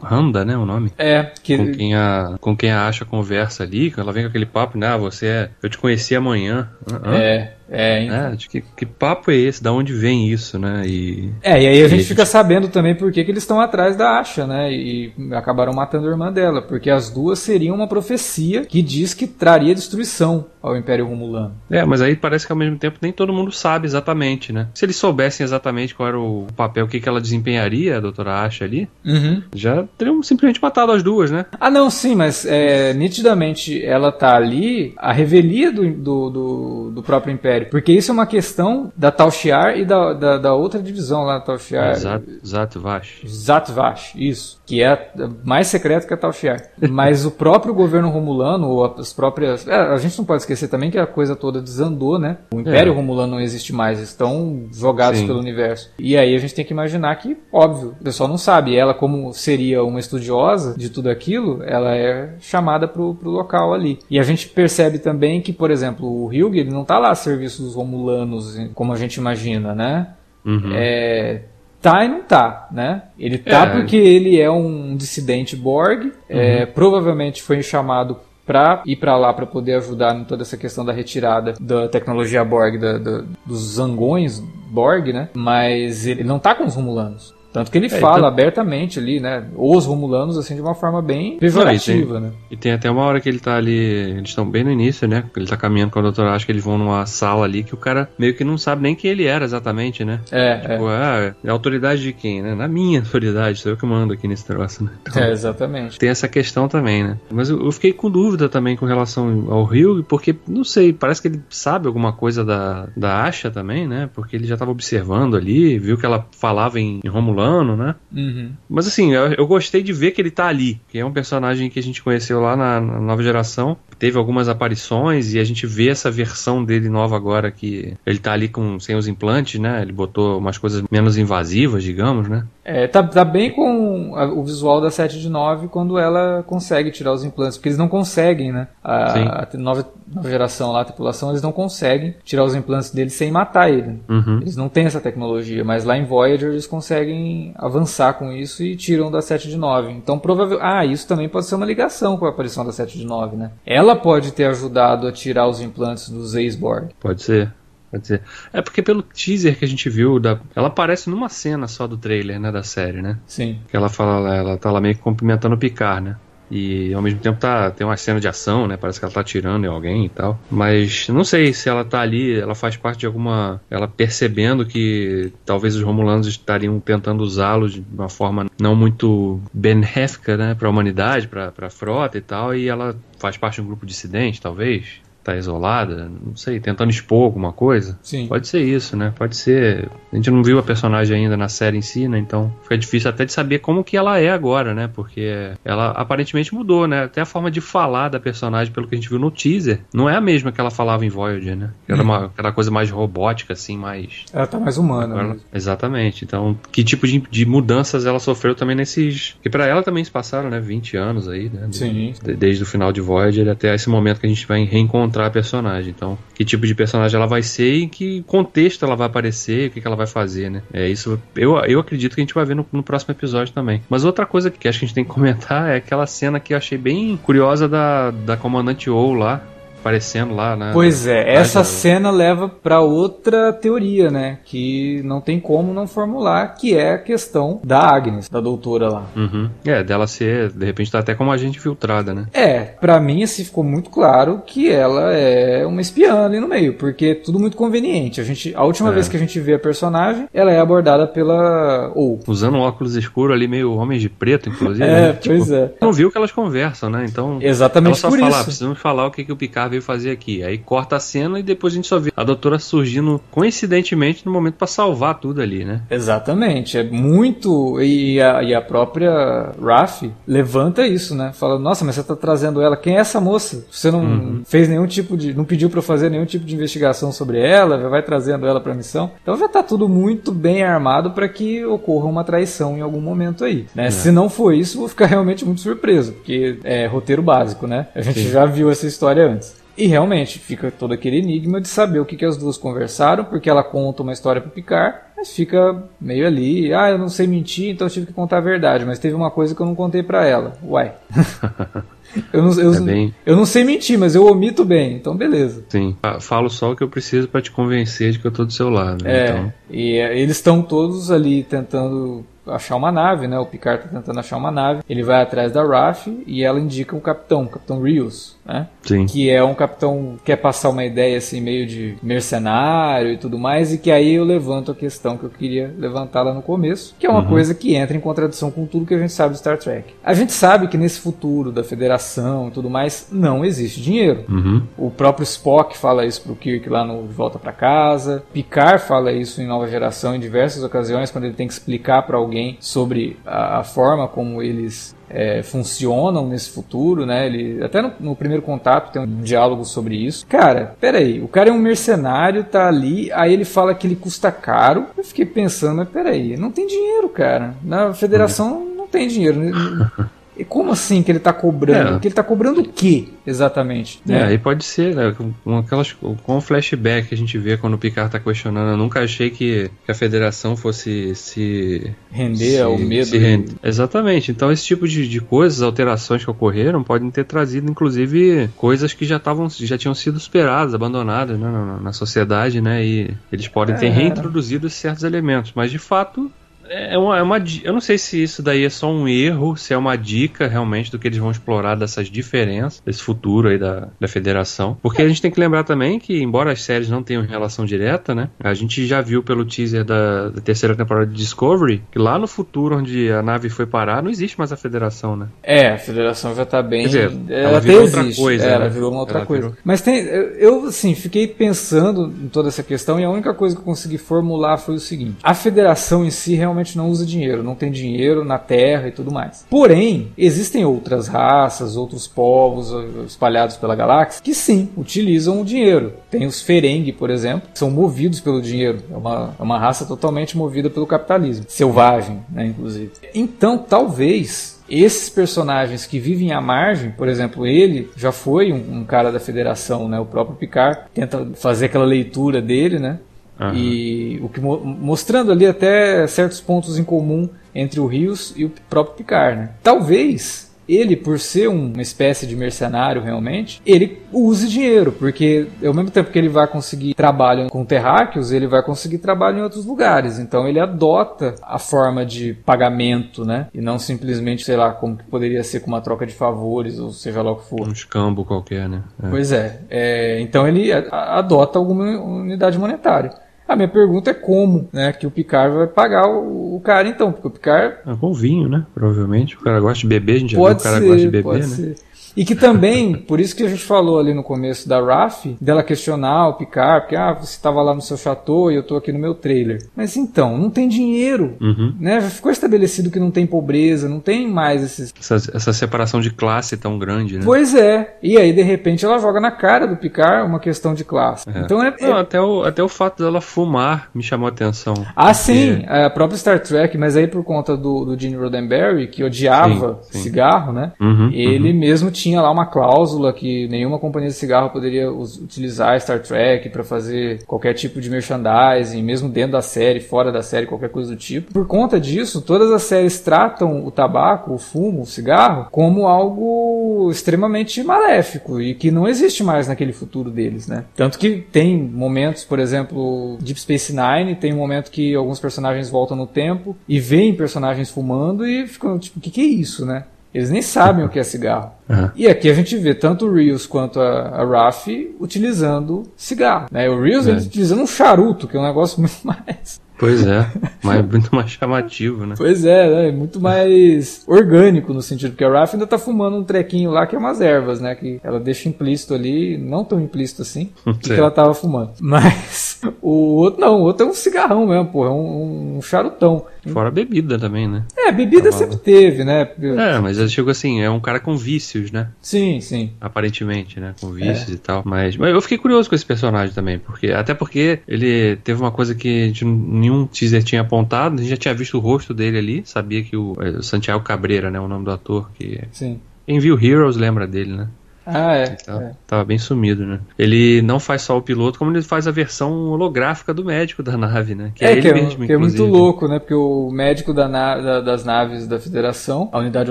[0.00, 0.56] Randa, né?
[0.56, 0.92] O nome?
[0.96, 1.32] É.
[1.42, 1.58] Que...
[1.58, 4.86] Com, quem a, com quem a Asha conversa ali, ela vem com aquele papo, né?
[4.86, 5.50] Ah, você é.
[5.60, 6.70] Eu te conheci amanhã.
[6.88, 7.16] Hã?
[7.16, 7.58] É.
[7.70, 8.16] É, então.
[8.16, 9.62] é que, que, papo é esse?
[9.62, 10.84] Da onde vem isso, né?
[10.86, 13.94] E, é, e aí a gente fica sabendo também por que, que eles estão atrás
[13.94, 14.72] da Asha, né?
[14.72, 19.26] E acabaram matando a irmã dela porque as duas seriam uma profecia que diz que
[19.26, 21.54] traria destruição ao Império Romulano.
[21.70, 24.68] É, mas aí parece que ao mesmo tempo nem todo mundo sabe exatamente, né?
[24.74, 28.42] Se eles soubessem exatamente qual era o papel, o que, que ela desempenharia, a doutora
[28.42, 29.42] Asha ali, uhum.
[29.54, 31.46] já teriam simplesmente matado as duas, né?
[31.60, 37.02] Ah, não, sim, mas é, nitidamente ela tá ali a revelia do, do, do, do,
[37.02, 40.82] próprio Império, porque isso é uma questão da Tal Shiar e da, da, da outra
[40.82, 41.94] divisão lá da Tal Shiar.
[41.96, 43.22] Zat, Zatvash.
[43.26, 45.10] Zatvash, isso, que é
[45.44, 46.62] mais secreto que a Tal Shiar.
[46.90, 49.66] mas o próprio governo romulano, ou as próprias...
[49.66, 52.38] É, a gente não pode esquecer também que a coisa toda desandou, né?
[52.52, 52.94] O Império é.
[52.96, 55.26] Romulano não existe mais, estão jogados Sim.
[55.26, 55.90] pelo universo.
[55.98, 58.74] E aí a gente tem que imaginar que, óbvio, o pessoal não sabe.
[58.74, 63.98] Ela, como seria uma estudiosa de tudo aquilo, ela é chamada pro, pro local ali.
[64.10, 67.14] E a gente percebe também que, por exemplo, o Hugh, ele não tá lá a
[67.14, 70.08] serviço dos Romulanos, como a gente imagina, né?
[70.44, 70.72] Uhum.
[70.74, 71.42] É,
[71.80, 73.02] tá e não tá, né?
[73.18, 73.70] Ele tá é.
[73.70, 76.12] porque ele é um dissidente Borg, uhum.
[76.28, 78.16] é, provavelmente foi chamado
[78.48, 82.42] para ir para lá para poder ajudar em toda essa questão da retirada da tecnologia
[82.42, 85.28] Borg, da, da, dos zangões Borg, né?
[85.34, 87.34] Mas ele não tá com os Romulanos.
[87.52, 88.28] Tanto que ele é, fala então...
[88.28, 89.46] abertamente ali, né?
[89.56, 92.32] Os Romulanos, assim, de uma forma bem pejorativa, tem, né?
[92.50, 93.76] E tem até uma hora que ele tá ali.
[93.76, 95.24] Eles estão bem no início, né?
[95.36, 97.76] Ele tá caminhando com a doutora, acho que eles vão numa sala ali que o
[97.76, 100.20] cara meio que não sabe nem quem ele era exatamente, né?
[100.30, 100.58] É.
[100.58, 100.96] Tipo, é.
[100.96, 102.54] ah, é a autoridade de quem, né?
[102.54, 104.90] Na minha autoridade, sou eu que mando aqui nesse negócio, né?
[105.02, 105.98] Então, é, exatamente.
[105.98, 107.18] Tem essa questão também, né?
[107.30, 111.22] Mas eu, eu fiquei com dúvida também com relação ao Rio, porque, não sei, parece
[111.22, 114.08] que ele sabe alguma coisa da, da Asha também, né?
[114.14, 117.37] Porque ele já tava observando ali, viu que ela falava em, em Romulano,
[117.76, 117.94] né?
[118.12, 118.52] Uhum.
[118.68, 121.70] Mas assim, eu, eu, gostei de ver que ele tá ali, que é um personagem
[121.70, 123.76] que a gente conheceu lá na, na, nova geração.
[123.98, 128.32] Teve algumas aparições e a gente vê essa versão dele nova agora que ele tá
[128.32, 129.82] ali com sem os implantes, né?
[129.82, 132.44] Ele botou umas coisas menos invasivas, digamos, né?
[132.64, 136.90] É, tá, tá bem com a, o visual da 7 de 9 quando ela consegue
[136.90, 138.68] tirar os implantes, porque eles não conseguem, né?
[138.84, 143.14] A, a nova, nova, geração lá, a tripulação, eles não conseguem tirar os implantes deles
[143.14, 144.00] sem matar ele.
[144.06, 144.40] Uhum.
[144.42, 148.76] Eles não têm essa tecnologia, mas lá em Voyager eles conseguem avançar com isso e
[148.76, 149.90] tiram da 7 de 9.
[149.92, 150.62] Então, provavelmente.
[150.62, 153.50] Ah, isso também pode ser uma ligação com a aparição da 7 de 9, né?
[153.64, 156.90] Ela pode ter ajudado a tirar os implantes dos ex-Borg.
[157.00, 157.52] Pode ser.
[157.90, 158.22] Pode ser.
[158.52, 161.96] É porque pelo teaser que a gente viu, da, ela aparece numa cena só do
[161.96, 163.18] trailer, né, da série, né?
[163.26, 163.58] Sim.
[163.68, 166.16] Que ela fala, ela tá lá meio que cumprimentando o Picard, né?
[166.50, 168.76] E ao mesmo tempo tá, tem uma cena de ação, né?
[168.76, 170.38] Parece que ela tá atirando em alguém e tal.
[170.50, 173.60] Mas não sei se ela tá ali, ela faz parte de alguma.
[173.70, 180.36] Ela percebendo que talvez os Romulanos estariam tentando usá-los de uma forma não muito benéfica,
[180.36, 180.54] né?
[180.54, 182.54] Pra humanidade, pra, pra frota e tal.
[182.54, 187.24] E ela faz parte de um grupo dissidente, talvez tá isolada, não sei, tentando expor
[187.24, 187.98] alguma coisa.
[188.02, 188.26] Sim.
[188.28, 189.12] Pode ser isso, né?
[189.16, 189.88] Pode ser.
[190.12, 192.18] A gente não viu a personagem ainda na série em si, né?
[192.18, 194.88] Então fica difícil até de saber como que ela é agora, né?
[194.92, 197.04] Porque ela aparentemente mudou, né?
[197.04, 200.08] Até a forma de falar da personagem, pelo que a gente viu no teaser, não
[200.08, 201.70] é a mesma que ela falava em Voyager, né?
[201.86, 204.24] Era uma, aquela coisa mais robótica, assim, mais.
[204.32, 205.12] Ela tá mais humana.
[205.14, 205.42] Agora- mesmo.
[205.52, 206.24] exatamente.
[206.24, 209.36] Então, que tipo de, de mudanças ela sofreu também nesses.
[209.42, 210.58] Que pra ela também se passaram, né?
[210.60, 211.68] 20 anos aí, né?
[211.70, 212.14] Sim.
[212.22, 215.30] De- desde o final de Voyager até esse momento que a gente vai reencontrar a
[215.30, 215.90] personagem.
[215.94, 219.68] Então, que tipo de personagem ela vai ser e em que contexto ela vai aparecer,
[219.68, 220.62] o que, que ela vai fazer, né?
[220.72, 221.20] É isso.
[221.34, 223.82] Eu, eu acredito que a gente vai ver no, no próximo episódio também.
[223.88, 226.52] Mas outra coisa que acho que a gente tem que comentar é aquela cena que
[226.52, 229.42] eu achei bem curiosa da, da comandante ou lá.
[229.80, 230.70] Aparecendo lá, né?
[230.72, 234.38] Pois é, essa cena leva pra outra teoria, né?
[234.44, 239.06] Que não tem como não formular, que é a questão da Agnes, da doutora lá.
[239.16, 239.48] Uhum.
[239.64, 242.26] É, dela ser, de repente, tá até como agente filtrada, né?
[242.32, 246.74] É, pra mim assim ficou muito claro que ela é uma espiã ali no meio,
[246.74, 248.20] porque é tudo muito conveniente.
[248.20, 248.92] A gente, a última É.
[248.92, 252.96] vez que a gente vê a personagem, ela é abordada pela ou Usando um óculos
[252.96, 254.78] escuro ali, meio homens de preto, inclusive.
[254.88, 255.12] É, né?
[255.12, 255.72] Tipo, pois é.
[255.80, 257.04] Não viu que elas conversam, né?
[257.08, 257.38] Então.
[257.40, 258.44] Ela Exatamente só por fala, "Ah, isso.
[258.44, 260.42] precisamos falar o que, que o Picard veio fazer aqui.
[260.42, 264.32] Aí corta a cena e depois a gente só vê a doutora surgindo coincidentemente no
[264.32, 265.82] momento pra salvar tudo ali, né?
[265.90, 267.80] Exatamente, é muito.
[267.80, 271.32] E a, e a própria Raf levanta isso, né?
[271.34, 272.76] Fala, nossa, mas você tá trazendo ela.
[272.76, 273.64] Quem é essa moça?
[273.70, 274.42] Você não Uhum.
[274.46, 275.34] fez nenhum tipo de.
[275.34, 278.74] não pediu pra eu fazer nenhum tipo de investigação sobre ela, vai trazendo ela pra
[278.74, 279.10] missão.
[279.22, 283.44] Então já tá tudo muito bem armado pra que ocorra uma traição em algum momento
[283.44, 283.66] aí.
[283.76, 283.82] É.
[283.82, 283.90] Né?
[283.90, 287.88] Se não for isso, vou ficar realmente muito surpreso, porque é roteiro básico, né?
[287.94, 288.30] A gente Sim.
[288.30, 289.54] já viu essa história antes.
[289.78, 293.48] E realmente fica todo aquele enigma de saber o que, que as duas conversaram, porque
[293.48, 297.70] ela conta uma história pro Picard, mas fica meio ali, ah, eu não sei mentir,
[297.70, 300.02] então eu tive que contar a verdade, mas teve uma coisa que eu não contei
[300.02, 300.52] pra ela.
[300.64, 300.92] Uai.
[302.32, 305.64] eu, não, eu, É bem- eu não sei mentir, mas eu omito bem, então beleza.
[305.68, 305.96] Sim.
[306.02, 308.52] Fa- Falo só o que eu preciso pra te convencer de que eu tô do
[308.52, 309.04] seu lado.
[309.04, 309.10] né?
[309.18, 313.38] É, Então, e é, eles estão todos ali tentando achar uma nave, né?
[313.38, 314.80] O Picard tá tentando achar uma nave.
[314.88, 318.66] Ele vai atrás da Raf e ela indica o capitão, o capitão Rios, né?
[318.82, 319.04] sim.
[319.04, 323.38] que é um capitão que quer passar uma ideia assim meio de mercenário e tudo
[323.38, 326.94] mais e que aí eu levanto a questão que eu queria levantar lá no começo,
[326.98, 329.38] que é uma coisa que entra em contradição com tudo que a gente sabe de
[329.38, 329.94] Star Trek.
[330.02, 334.24] A gente sabe que nesse futuro da Federação e tudo mais não existe dinheiro.
[334.28, 334.62] Uhum.
[334.76, 338.22] O próprio Spock fala isso pro Kirk lá no De Volta pra Casa.
[338.32, 342.16] Picard fala isso em Nova Geração em diversas ocasiões quando ele tem que explicar para
[342.16, 347.26] alguém sobre a, a forma como eles é, funcionam nesse futuro, né?
[347.26, 350.26] Ele até no, no primeiro contato tem um diálogo sobre isso.
[350.26, 354.30] Cara, peraí, o cara é um mercenário, tá ali, aí ele fala que ele custa
[354.30, 354.86] caro.
[354.96, 357.54] Eu fiquei pensando, mas peraí, não tem dinheiro, cara.
[357.62, 359.38] Na Federação não tem dinheiro.
[360.58, 361.96] Como assim que ele tá cobrando?
[361.96, 361.98] É.
[362.00, 364.00] Que ele tá cobrando o quê, exatamente?
[364.08, 365.14] É, aí pode ser, né?
[365.44, 368.70] Com, aquelas, com o flashback que a gente vê quando o Picard tá questionando.
[368.72, 371.92] Eu nunca achei que, que a federação fosse se.
[372.10, 373.06] Render se- ao medo.
[373.06, 373.54] se render.
[373.62, 374.32] Exatamente.
[374.32, 379.04] Então, esse tipo de, de coisas, alterações que ocorreram, podem ter trazido, inclusive, coisas que
[379.04, 382.84] já estavam, já tinham sido superadas, abandonadas né, na, na sociedade, né?
[382.84, 383.90] E eles podem ter É.
[383.90, 385.52] reintroduzido certos elementos.
[385.54, 386.28] Mas, de fato,
[386.68, 389.72] é uma, é uma Eu não sei se isso daí é só um erro, se
[389.72, 393.88] é uma dica realmente do que eles vão explorar dessas diferenças, desse futuro aí da,
[394.00, 394.76] da federação.
[394.82, 398.14] Porque a gente tem que lembrar também que, embora as séries não tenham relação direta,
[398.14, 398.28] né?
[398.40, 402.26] A gente já viu pelo teaser da, da terceira temporada de Discovery que lá no
[402.26, 405.28] futuro, onde a nave foi parar, não existe mais a federação, né?
[405.42, 406.82] É, a federação já tá bem.
[406.82, 408.20] Quer dizer, ela, ela virou outra existe.
[408.20, 408.70] coisa, é, ela né?
[408.70, 409.42] virou uma outra Ela coisa.
[409.48, 409.98] virou- Mas tem.
[410.00, 413.64] Eu, eu, assim, fiquei pensando em toda essa questão e a única coisa que eu
[413.64, 417.70] consegui formular foi o seguinte: a federação em si realmente não usa dinheiro, não tem
[417.70, 419.44] dinheiro na Terra e tudo mais.
[419.48, 425.94] Porém, existem outras raças, outros povos eh, espalhados pela galáxia que sim utilizam o dinheiro.
[426.10, 428.82] Tem os Ferengi, por exemplo, que são movidos pelo dinheiro.
[428.90, 431.44] É uma, é uma raça totalmente movida pelo capitalismo.
[431.48, 432.90] Selvagem, né, inclusive.
[433.14, 438.84] Então, talvez esses personagens que vivem à margem, por exemplo, ele já foi um, um
[438.84, 439.98] cara da federação, né?
[439.98, 442.98] O próprio Picard tenta fazer aquela leitura dele, né?
[443.40, 443.54] Aham.
[443.54, 448.44] E o que mo- mostrando ali até certos pontos em comum entre o Rios e
[448.44, 449.50] o próprio Picard, né?
[449.62, 455.90] Talvez ele, por ser uma espécie de mercenário realmente, ele use dinheiro, porque ao mesmo
[455.90, 460.18] tempo que ele vai conseguir trabalho com terráqueos, ele vai conseguir trabalho em outros lugares.
[460.18, 463.46] Então ele adota a forma de pagamento, né?
[463.54, 466.90] E não simplesmente, sei lá, como que poderia ser com uma troca de favores, ou
[466.90, 467.66] seja lá o que for.
[467.66, 468.82] Um escambo qualquer, né?
[469.02, 469.08] É.
[469.08, 469.60] Pois é.
[469.70, 470.20] é.
[470.20, 473.10] Então ele adota alguma unidade monetária.
[473.48, 477.10] A minha pergunta é como, né, que o Picard vai pagar o, o cara então,
[477.10, 477.76] porque o Picard...
[477.86, 479.36] É com vinho, né, provavelmente.
[479.36, 481.08] O cara gosta de beber, a gente já pode viu o cara ser, gosta de
[481.08, 481.42] beber, né?
[481.42, 481.87] Ser.
[482.18, 485.62] E que também, por isso que a gente falou ali no começo da RAF, dela
[485.62, 488.90] questionar o Picard, porque ah, você estava lá no seu chateau e eu estou aqui
[488.90, 489.64] no meu trailer.
[489.76, 491.76] Mas então, não tem dinheiro, uhum.
[491.78, 492.00] né?
[492.00, 494.92] Já ficou estabelecido que não tem pobreza, não tem mais esses...
[494.98, 497.22] Essa, essa, separação de classe tão grande, né?
[497.24, 497.96] Pois é.
[498.02, 501.30] E aí, de repente, ela joga na cara do Picard uma questão de classe.
[501.30, 501.38] É.
[501.38, 501.72] Então é...
[501.80, 504.74] Não, até, o, até o fato dela fumar me chamou a atenção.
[504.96, 505.14] Ah, porque...
[505.14, 505.64] sim.
[505.68, 509.92] A própria Star Trek, mas aí por conta do, do Gene Roddenberry, que odiava sim,
[509.92, 510.02] sim.
[510.02, 510.72] cigarro, né?
[510.80, 511.58] Uhum, ele uhum.
[511.58, 516.48] mesmo tinha tinha lá uma cláusula que nenhuma companhia de cigarro poderia utilizar Star Trek
[516.48, 520.90] para fazer qualquer tipo de merchandising, mesmo dentro da série, fora da série, qualquer coisa
[520.90, 521.32] do tipo.
[521.32, 526.88] Por conta disso, todas as séries tratam o tabaco, o fumo, o cigarro como algo
[526.90, 530.64] extremamente maléfico e que não existe mais naquele futuro deles, né?
[530.74, 535.68] Tanto que tem momentos, por exemplo, Deep Space Nine, tem um momento que alguns personagens
[535.68, 539.66] voltam no tempo e veem personagens fumando e ficam tipo, o que, que é isso,
[539.66, 539.84] né?
[540.12, 541.52] Eles nem sabem o que é cigarro.
[541.68, 541.90] Uhum.
[541.94, 544.66] E aqui a gente vê tanto o Reels quanto a, a Raf
[544.98, 546.46] utilizando cigarro.
[546.50, 546.68] Né?
[546.68, 547.12] O Reels é.
[547.12, 550.26] utilizando um charuto, que é um negócio muito mais Pois é,
[550.62, 552.14] mas muito mais chamativo, né?
[552.16, 552.90] Pois é, né?
[552.90, 556.96] muito mais orgânico no sentido, porque a Raf ainda tá fumando um trequinho lá que
[556.96, 557.74] é umas ervas, né?
[557.74, 560.50] Que ela deixa implícito ali, não tão implícito assim,
[560.82, 561.72] que ela tava fumando.
[561.80, 566.26] Mas o outro não, o outro é um cigarrão mesmo, pô, é um, um charutão.
[566.52, 567.64] Fora a bebida também, né?
[567.76, 569.28] É, bebida sempre teve, né?
[569.40, 571.88] É, mas eu chego assim, é um cara com vícios, né?
[572.00, 572.72] Sim, sim.
[572.80, 573.74] Aparentemente, né?
[573.80, 574.32] Com vícios é.
[574.32, 574.62] e tal.
[574.64, 578.50] Mas, mas eu fiquei curioso com esse personagem também, porque até porque ele teve uma
[578.50, 579.24] coisa que a gente
[579.68, 582.96] nenhum teaser tinha apontado, a gente já tinha visto o rosto dele ali, sabia que
[582.96, 585.80] o, é, o Santiago Cabreira, né, o nome do ator, que Sim.
[586.06, 587.48] Quem viu Heroes lembra dele, né?
[587.84, 588.26] Ah, é.
[588.28, 588.72] Tava, é.
[588.86, 589.80] tava, bem sumido, né?
[589.98, 593.76] Ele não faz só o piloto, como ele faz a versão holográfica do médico da
[593.76, 594.32] nave, né?
[594.34, 595.98] Que é, é que, é, mesmo, que é muito louco, né?
[595.98, 599.50] Porque o médico da na, da, das naves da Federação, a unidade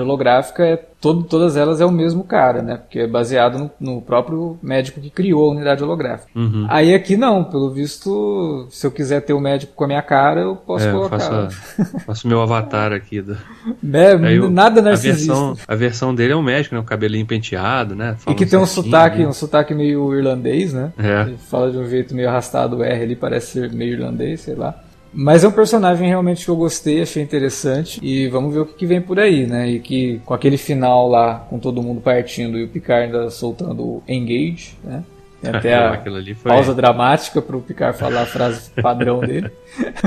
[0.00, 2.76] holográfica é todo, todas elas é o mesmo cara, né?
[2.76, 6.30] Porque é baseado no, no próprio médico que criou a unidade holográfica.
[6.34, 6.66] Uhum.
[6.68, 10.40] Aí aqui não, pelo visto, se eu quiser ter o médico com a minha cara,
[10.40, 11.18] eu posso é, colocar.
[11.18, 13.22] Faço, faço meu avatar aqui.
[13.22, 13.36] Do...
[13.92, 14.16] É,
[14.50, 15.32] nada narcisista.
[15.32, 16.80] A versão, a versão dele é o médico, né?
[16.80, 18.16] O cabelinho penteado, né?
[18.26, 19.28] e que tem um sotaque, né?
[19.28, 20.92] um sotaque meio irlandês, né?
[20.98, 21.22] É.
[21.22, 24.54] Ele fala de um jeito meio arrastado o R ali, parece ser meio irlandês, sei
[24.54, 24.74] lá.
[25.20, 27.98] Mas é um personagem realmente que eu gostei, achei interessante.
[28.00, 29.68] E vamos ver o que, vem por aí, né?
[29.68, 33.82] E que com aquele final lá, com todo mundo partindo e o Picard ainda soltando
[33.82, 35.02] o Engage, né?
[35.42, 36.00] Tem até a
[36.36, 36.52] foi...
[36.52, 39.50] pausa dramática para o Picard falar a frase padrão dele.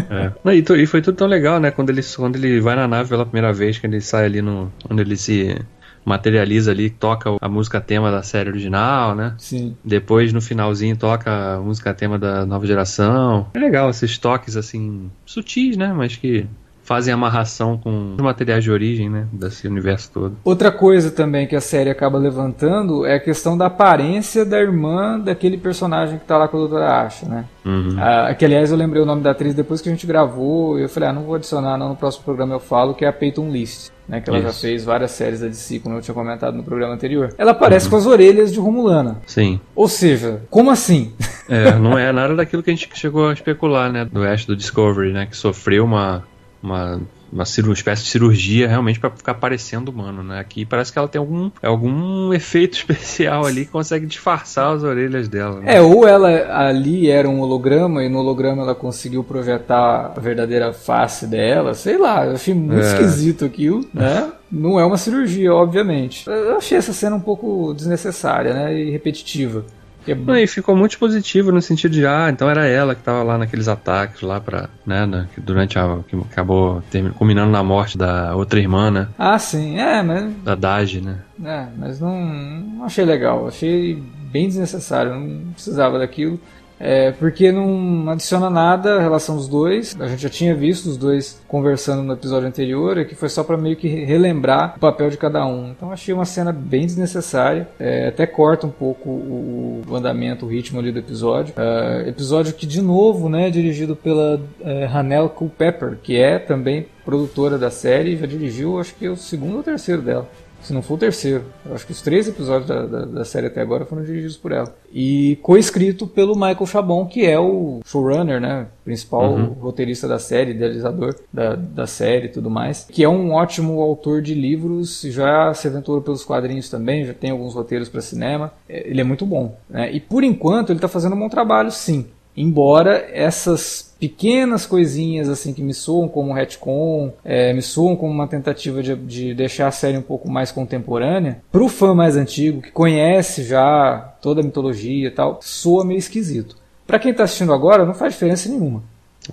[0.10, 0.56] É.
[0.56, 1.72] E, foi tudo tão legal, né?
[1.72, 4.72] Quando ele, quando ele vai na nave pela primeira vez, que ele sai ali no.
[4.90, 5.58] Onde ele se
[6.06, 9.36] materializa ali, toca a música tema da série original, né?
[9.38, 9.76] Sim.
[9.84, 13.48] Depois, no finalzinho, toca a música tema da nova geração.
[13.54, 15.94] É legal esses toques, assim, sutis, né?
[15.94, 16.46] Mas que
[16.92, 20.36] fazem amarração com os materiais de origem, né, desse universo todo.
[20.44, 25.18] Outra coisa também que a série acaba levantando é a questão da aparência da irmã
[25.18, 27.46] daquele personagem que tá lá com a doutora Asha, né?
[27.64, 27.96] Uhum.
[27.98, 30.90] Ah, que aliás eu lembrei o nome da atriz depois que a gente gravou, eu
[30.90, 33.50] falei, ah, não vou adicionar, não, no próximo programa eu falo, que é a Peyton
[33.50, 33.90] List.
[34.10, 34.48] Né, que ela Isso.
[34.48, 37.34] já fez várias séries da DC, como eu tinha comentado no programa anterior.
[37.38, 37.92] Ela aparece uhum.
[37.92, 39.22] com as orelhas de Romulana.
[39.26, 39.62] Sim.
[39.74, 41.14] Ou seja, como assim?
[41.48, 44.04] É, não é nada daquilo que a gente chegou a especular, né?
[44.04, 45.28] Do Ash do Discovery, né?
[45.28, 46.24] Que sofreu uma
[46.62, 50.40] uma, uma, espécie de cirurgia realmente para ficar parecendo humano, né?
[50.40, 55.28] Aqui parece que ela tem algum, algum efeito especial ali que consegue disfarçar as orelhas
[55.28, 55.60] dela.
[55.60, 55.78] Né?
[55.78, 56.30] É, ou ela
[56.68, 61.98] ali era um holograma e no holograma ela conseguiu projetar a verdadeira face dela, sei
[61.98, 62.88] lá, eu achei muito é.
[62.88, 64.32] esquisito aquilo, né?
[64.52, 66.30] Não é uma cirurgia, obviamente.
[66.30, 68.78] Eu achei essa cena um pouco desnecessária, né?
[68.78, 69.64] E repetitiva.
[70.08, 73.38] É e ficou muito positivo no sentido de, ah, então era ela que tava lá
[73.38, 77.98] naqueles ataques lá pra, né, né que durante a, que acabou terminando, culminando na morte
[77.98, 79.08] da outra irmã, né?
[79.18, 80.34] Ah, sim, é, mas...
[80.44, 81.20] Da Dage, né?
[81.44, 86.40] É, mas não, não achei legal, achei bem desnecessário, não precisava daquilo.
[86.82, 89.96] É, porque não adiciona nada a relação dos dois.
[90.00, 93.44] A gente já tinha visto os dois conversando no episódio anterior, e que foi só
[93.44, 95.70] para meio que relembrar o papel de cada um.
[95.70, 100.80] Então achei uma cena bem desnecessária, é, até corta um pouco o, andamento, o ritmo
[100.80, 101.54] ali do episódio.
[101.56, 106.88] É, episódio que, de novo, né, é dirigido pela é, Hanel Culpepper, que é também
[107.06, 110.28] produtora da série, já dirigiu, acho que é o segundo ou terceiro dela.
[110.62, 111.44] Se não for o terceiro.
[111.66, 114.52] Eu acho que os três episódios da, da, da série até agora foram dirigidos por
[114.52, 114.74] ela.
[114.92, 118.68] E co-escrito pelo Michael Chabon, que é o showrunner, né?
[118.84, 119.46] Principal uhum.
[119.54, 122.86] roteirista da série, idealizador da, da série e tudo mais.
[122.90, 127.32] Que é um ótimo autor de livros, já se aventurou pelos quadrinhos também, já tem
[127.32, 128.52] alguns roteiros para cinema.
[128.68, 129.58] É, ele é muito bom.
[129.70, 129.92] Né?
[129.92, 132.08] E por enquanto ele está fazendo um bom trabalho, sim.
[132.36, 138.12] Embora essas pequenas coisinhas assim que me soam como um retcon, é, me soam como
[138.12, 142.62] uma tentativa de, de deixar a série um pouco mais contemporânea, pro fã mais antigo,
[142.62, 146.56] que conhece já toda a mitologia e tal, soa meio esquisito.
[146.88, 148.84] Para quem tá assistindo agora, não faz diferença nenhuma.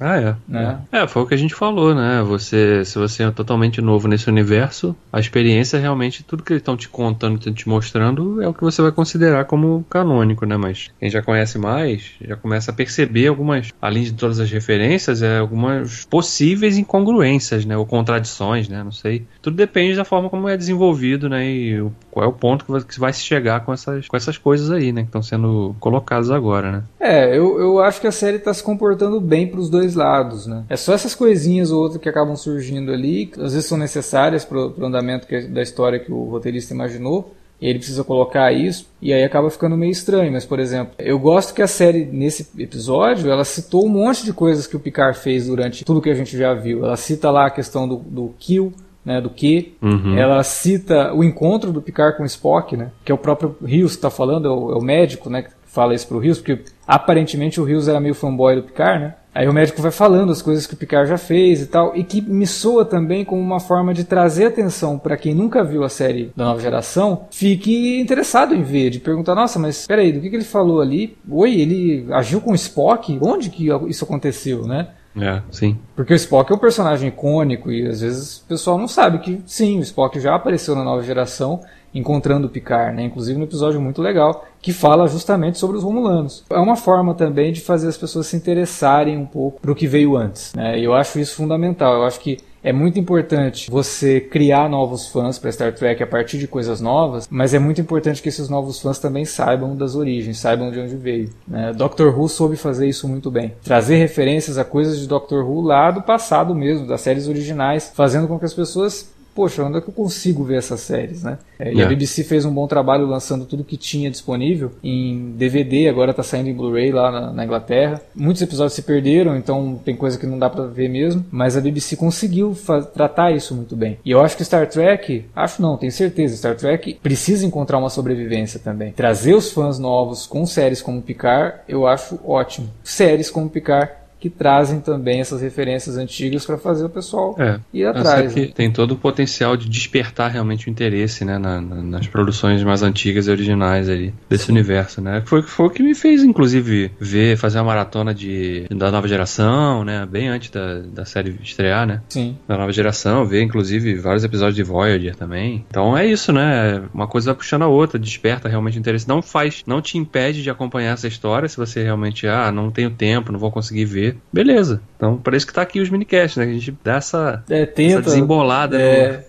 [0.01, 0.37] Ah, é.
[0.47, 0.79] Né?
[0.93, 2.23] É, foi o que a gente falou, né?
[2.23, 6.77] Você, se você é totalmente novo nesse universo, a experiência realmente, tudo que eles estão
[6.77, 10.57] te contando, te mostrando, é o que você vai considerar como canônico, né?
[10.57, 15.23] Mas quem já conhece mais, já começa a perceber algumas, além de todas as referências,
[15.23, 17.77] é, algumas possíveis incongruências, né?
[17.77, 18.83] Ou contradições, né?
[18.83, 19.27] Não sei.
[19.41, 21.47] Tudo depende da forma como é desenvolvido, né?
[21.47, 24.93] E qual é o ponto que vai se chegar com essas, com essas coisas aí,
[24.93, 25.03] né?
[25.03, 26.83] Que estão sendo colocadas agora, né?
[27.01, 29.95] É, eu, eu acho que a série está se comportando bem para os dois dois
[29.95, 30.65] lados, né?
[30.69, 34.45] É só essas coisinhas ou outras que acabam surgindo ali, que às vezes são necessárias
[34.45, 38.87] para o andamento que, da história que o roteirista imaginou, e ele precisa colocar isso,
[39.03, 40.33] e aí acaba ficando meio estranho.
[40.33, 44.33] Mas, por exemplo, eu gosto que a série, nesse episódio, ela citou um monte de
[44.33, 46.85] coisas que o Picard fez durante tudo que a gente já viu.
[46.85, 48.73] Ela cita lá a questão do, do kill,
[49.05, 49.75] né, do que.
[49.83, 50.17] Uhum.
[50.17, 53.93] Ela cita o encontro do Picard com o Spock, né, que é o próprio Rios
[53.93, 56.65] que está falando, é o, é o, médico né, que fala isso pro Rios, porque
[56.85, 59.15] aparentemente o Rios era meio fanboy do Picard, né?
[59.33, 62.03] Aí o médico vai falando as coisas que o Picard já fez e tal, e
[62.03, 65.89] que me soa também como uma forma de trazer atenção para quem nunca viu a
[65.89, 70.31] série da nova geração, fique interessado em ver, de perguntar, nossa, mas peraí, do que,
[70.31, 71.17] que ele falou ali?
[71.31, 73.17] Oi, ele agiu com o Spock?
[73.23, 74.89] Onde que isso aconteceu, né?
[75.17, 75.79] É, sim.
[75.95, 79.41] Porque o Spock é um personagem icônico e às vezes o pessoal não sabe que
[79.47, 81.61] sim, o Spock já apareceu na nova geração
[81.95, 83.05] encontrando Picard, né?
[83.05, 86.45] Inclusive um episódio muito legal que fala justamente sobre os Romulanos.
[86.51, 89.87] É uma forma também de fazer as pessoas se interessarem um pouco para o que
[89.87, 90.79] veio antes, né?
[90.79, 91.95] Eu acho isso fundamental.
[91.95, 96.39] Eu acho que é muito importante você criar novos fãs para Star Trek a partir
[96.39, 100.39] de coisas novas, mas é muito importante que esses novos fãs também saibam das origens,
[100.39, 101.31] saibam de onde veio.
[101.47, 101.73] Né?
[101.73, 103.55] Doctor Who soube fazer isso muito bem.
[103.63, 108.27] Trazer referências a coisas de Doctor Who lá do passado mesmo, das séries originais, fazendo
[108.27, 111.39] com que as pessoas poxa, onde é que eu consigo ver essas séries, né?
[111.61, 111.89] É, e a é.
[111.89, 116.49] BBC fez um bom trabalho lançando tudo que tinha disponível em DVD, agora tá saindo
[116.49, 118.03] em Blu-ray lá na, na, Inglaterra.
[118.17, 121.61] Muitos episódios se perderam, então tem coisa que não dá para ver mesmo, mas a
[121.61, 122.57] BBC conseguiu
[122.93, 123.97] tratar isso muito bem.
[124.05, 127.91] E eu acho que Star Trek, acho não, tenho certeza, Star Trek precisa encontrar uma
[127.91, 128.91] sobrevivência também.
[128.91, 132.69] Trazer os fãs novos com séries como Picard, eu acho ótimo.
[132.83, 137.87] Séries como Picard que trazem também essas referências antigas para fazer o pessoal é, ir
[137.87, 138.35] atrás.
[138.35, 138.51] Né?
[138.55, 142.83] Tem todo o potencial de despertar realmente o interesse né, na, na, nas produções mais
[142.83, 144.53] antigas e originais ali, desse Sim.
[144.53, 145.01] universo.
[145.01, 145.23] Né?
[145.25, 149.85] Foi, foi o que me fez, inclusive, ver, fazer uma maratona de, da nova geração,
[149.85, 150.05] né?
[150.05, 152.03] bem antes da, da série estrear, né?
[152.09, 152.37] Sim.
[152.47, 155.65] Da nova geração, ver, inclusive, vários episódios de Voyager também.
[155.71, 156.83] Então é isso, né?
[156.93, 159.09] Uma coisa vai puxando a outra, desperta realmente o interesse.
[159.09, 162.91] Não faz, não te impede de acompanhar essa história se você realmente, ah, não tenho
[162.91, 164.81] tempo, não vou conseguir ver beleza.
[164.97, 166.45] Então, para isso que tá aqui os minicasts, né?
[166.45, 168.81] A gente dá essa, é, tenta, essa desembolada.
[168.81, 169.25] É.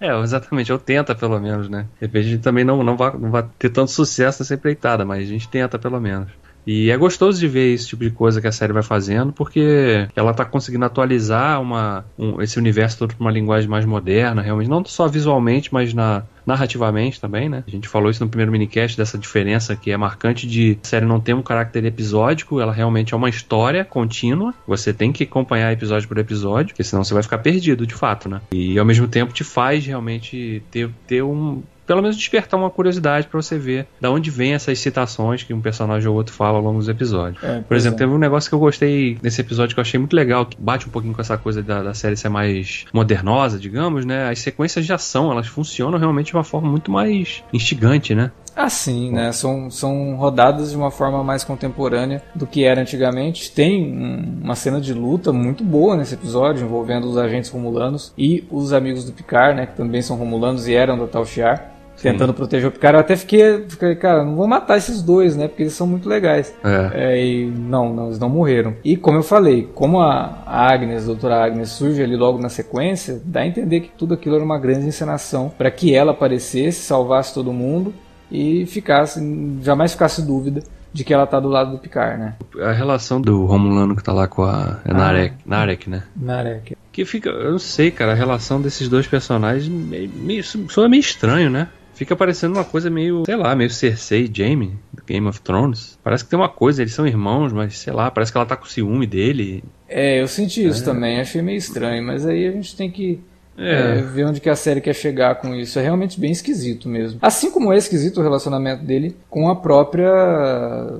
[0.00, 0.06] No...
[0.20, 1.86] é, exatamente, ou tenta pelo menos, né?
[2.00, 5.04] De repente a gente também não, não, vai, não vai ter tanto sucesso nessa empreitada,
[5.04, 6.28] mas a gente tenta pelo menos.
[6.70, 10.06] E é gostoso de ver esse tipo de coisa que a série vai fazendo, porque
[10.14, 14.68] ela está conseguindo atualizar uma, um, esse universo todo para uma linguagem mais moderna, realmente,
[14.68, 17.64] não só visualmente, mas na, narrativamente também, né?
[17.66, 21.18] A gente falou isso no primeiro minicast, dessa diferença que é marcante de série não
[21.18, 24.52] ter um caráter episódico, ela realmente é uma história contínua.
[24.66, 28.28] Você tem que acompanhar episódio por episódio, porque senão você vai ficar perdido, de fato,
[28.28, 28.42] né?
[28.52, 33.26] E ao mesmo tempo te faz realmente ter, ter um pelo menos despertar uma curiosidade
[33.26, 36.62] para você ver da onde vem essas citações que um personagem ou outro fala ao
[36.62, 37.42] longo dos episódios.
[37.42, 37.98] É, Por exemplo, é.
[38.00, 40.86] teve um negócio que eu gostei nesse episódio que eu achei muito legal, que bate
[40.86, 44.28] um pouquinho com essa coisa da, da série ser mais modernosa, digamos, né?
[44.28, 48.30] As sequências de ação, elas funcionam realmente de uma forma muito mais instigante, né?
[48.54, 49.32] Ah, sim, né?
[49.32, 53.50] São, são rodadas de uma forma mais contemporânea do que era antigamente.
[53.50, 58.72] Tem uma cena de luta muito boa nesse episódio, envolvendo os agentes romulanos e os
[58.72, 59.64] amigos do Picard, né?
[59.64, 62.94] Que também são romulanos e eram da Tal Shiar tentando proteger o Picard.
[62.94, 65.48] Eu até fiquei, fiquei, cara, não vou matar esses dois, né?
[65.48, 66.54] Porque eles são muito legais.
[66.64, 66.90] É.
[66.94, 68.74] É, e não, não, eles não morreram.
[68.84, 73.20] E como eu falei, como a Agnes, a doutora Agnes, surge ali logo na sequência,
[73.24, 77.34] dá a entender que tudo aquilo era uma grande encenação para que ela aparecesse, salvasse
[77.34, 77.92] todo mundo
[78.30, 79.20] e ficasse,
[79.62, 82.34] jamais ficasse dúvida de que ela tá do lado do Picard, né?
[82.60, 85.42] A relação do Romulano que tá lá com a é Narek, ah.
[85.46, 86.02] Narek, né?
[86.16, 86.76] Narek.
[86.90, 91.00] Que fica, eu não sei, cara, a relação desses dois personagens meio, meio, soa meio
[91.00, 91.68] estranho, né?
[91.98, 95.98] Fica parecendo uma coisa meio, sei lá, meio Cersei e Jaime, do Game of Thrones.
[96.00, 98.54] Parece que tem uma coisa, eles são irmãos, mas sei lá, parece que ela tá
[98.54, 99.64] com ciúme dele.
[99.88, 100.84] É, eu senti isso é.
[100.84, 103.20] também, achei meio estranho, mas aí a gente tem que
[103.58, 103.98] é.
[103.98, 105.76] É, ver onde que a série quer chegar com isso.
[105.76, 107.18] É realmente bem esquisito mesmo.
[107.20, 110.08] Assim como é esquisito o relacionamento dele com a própria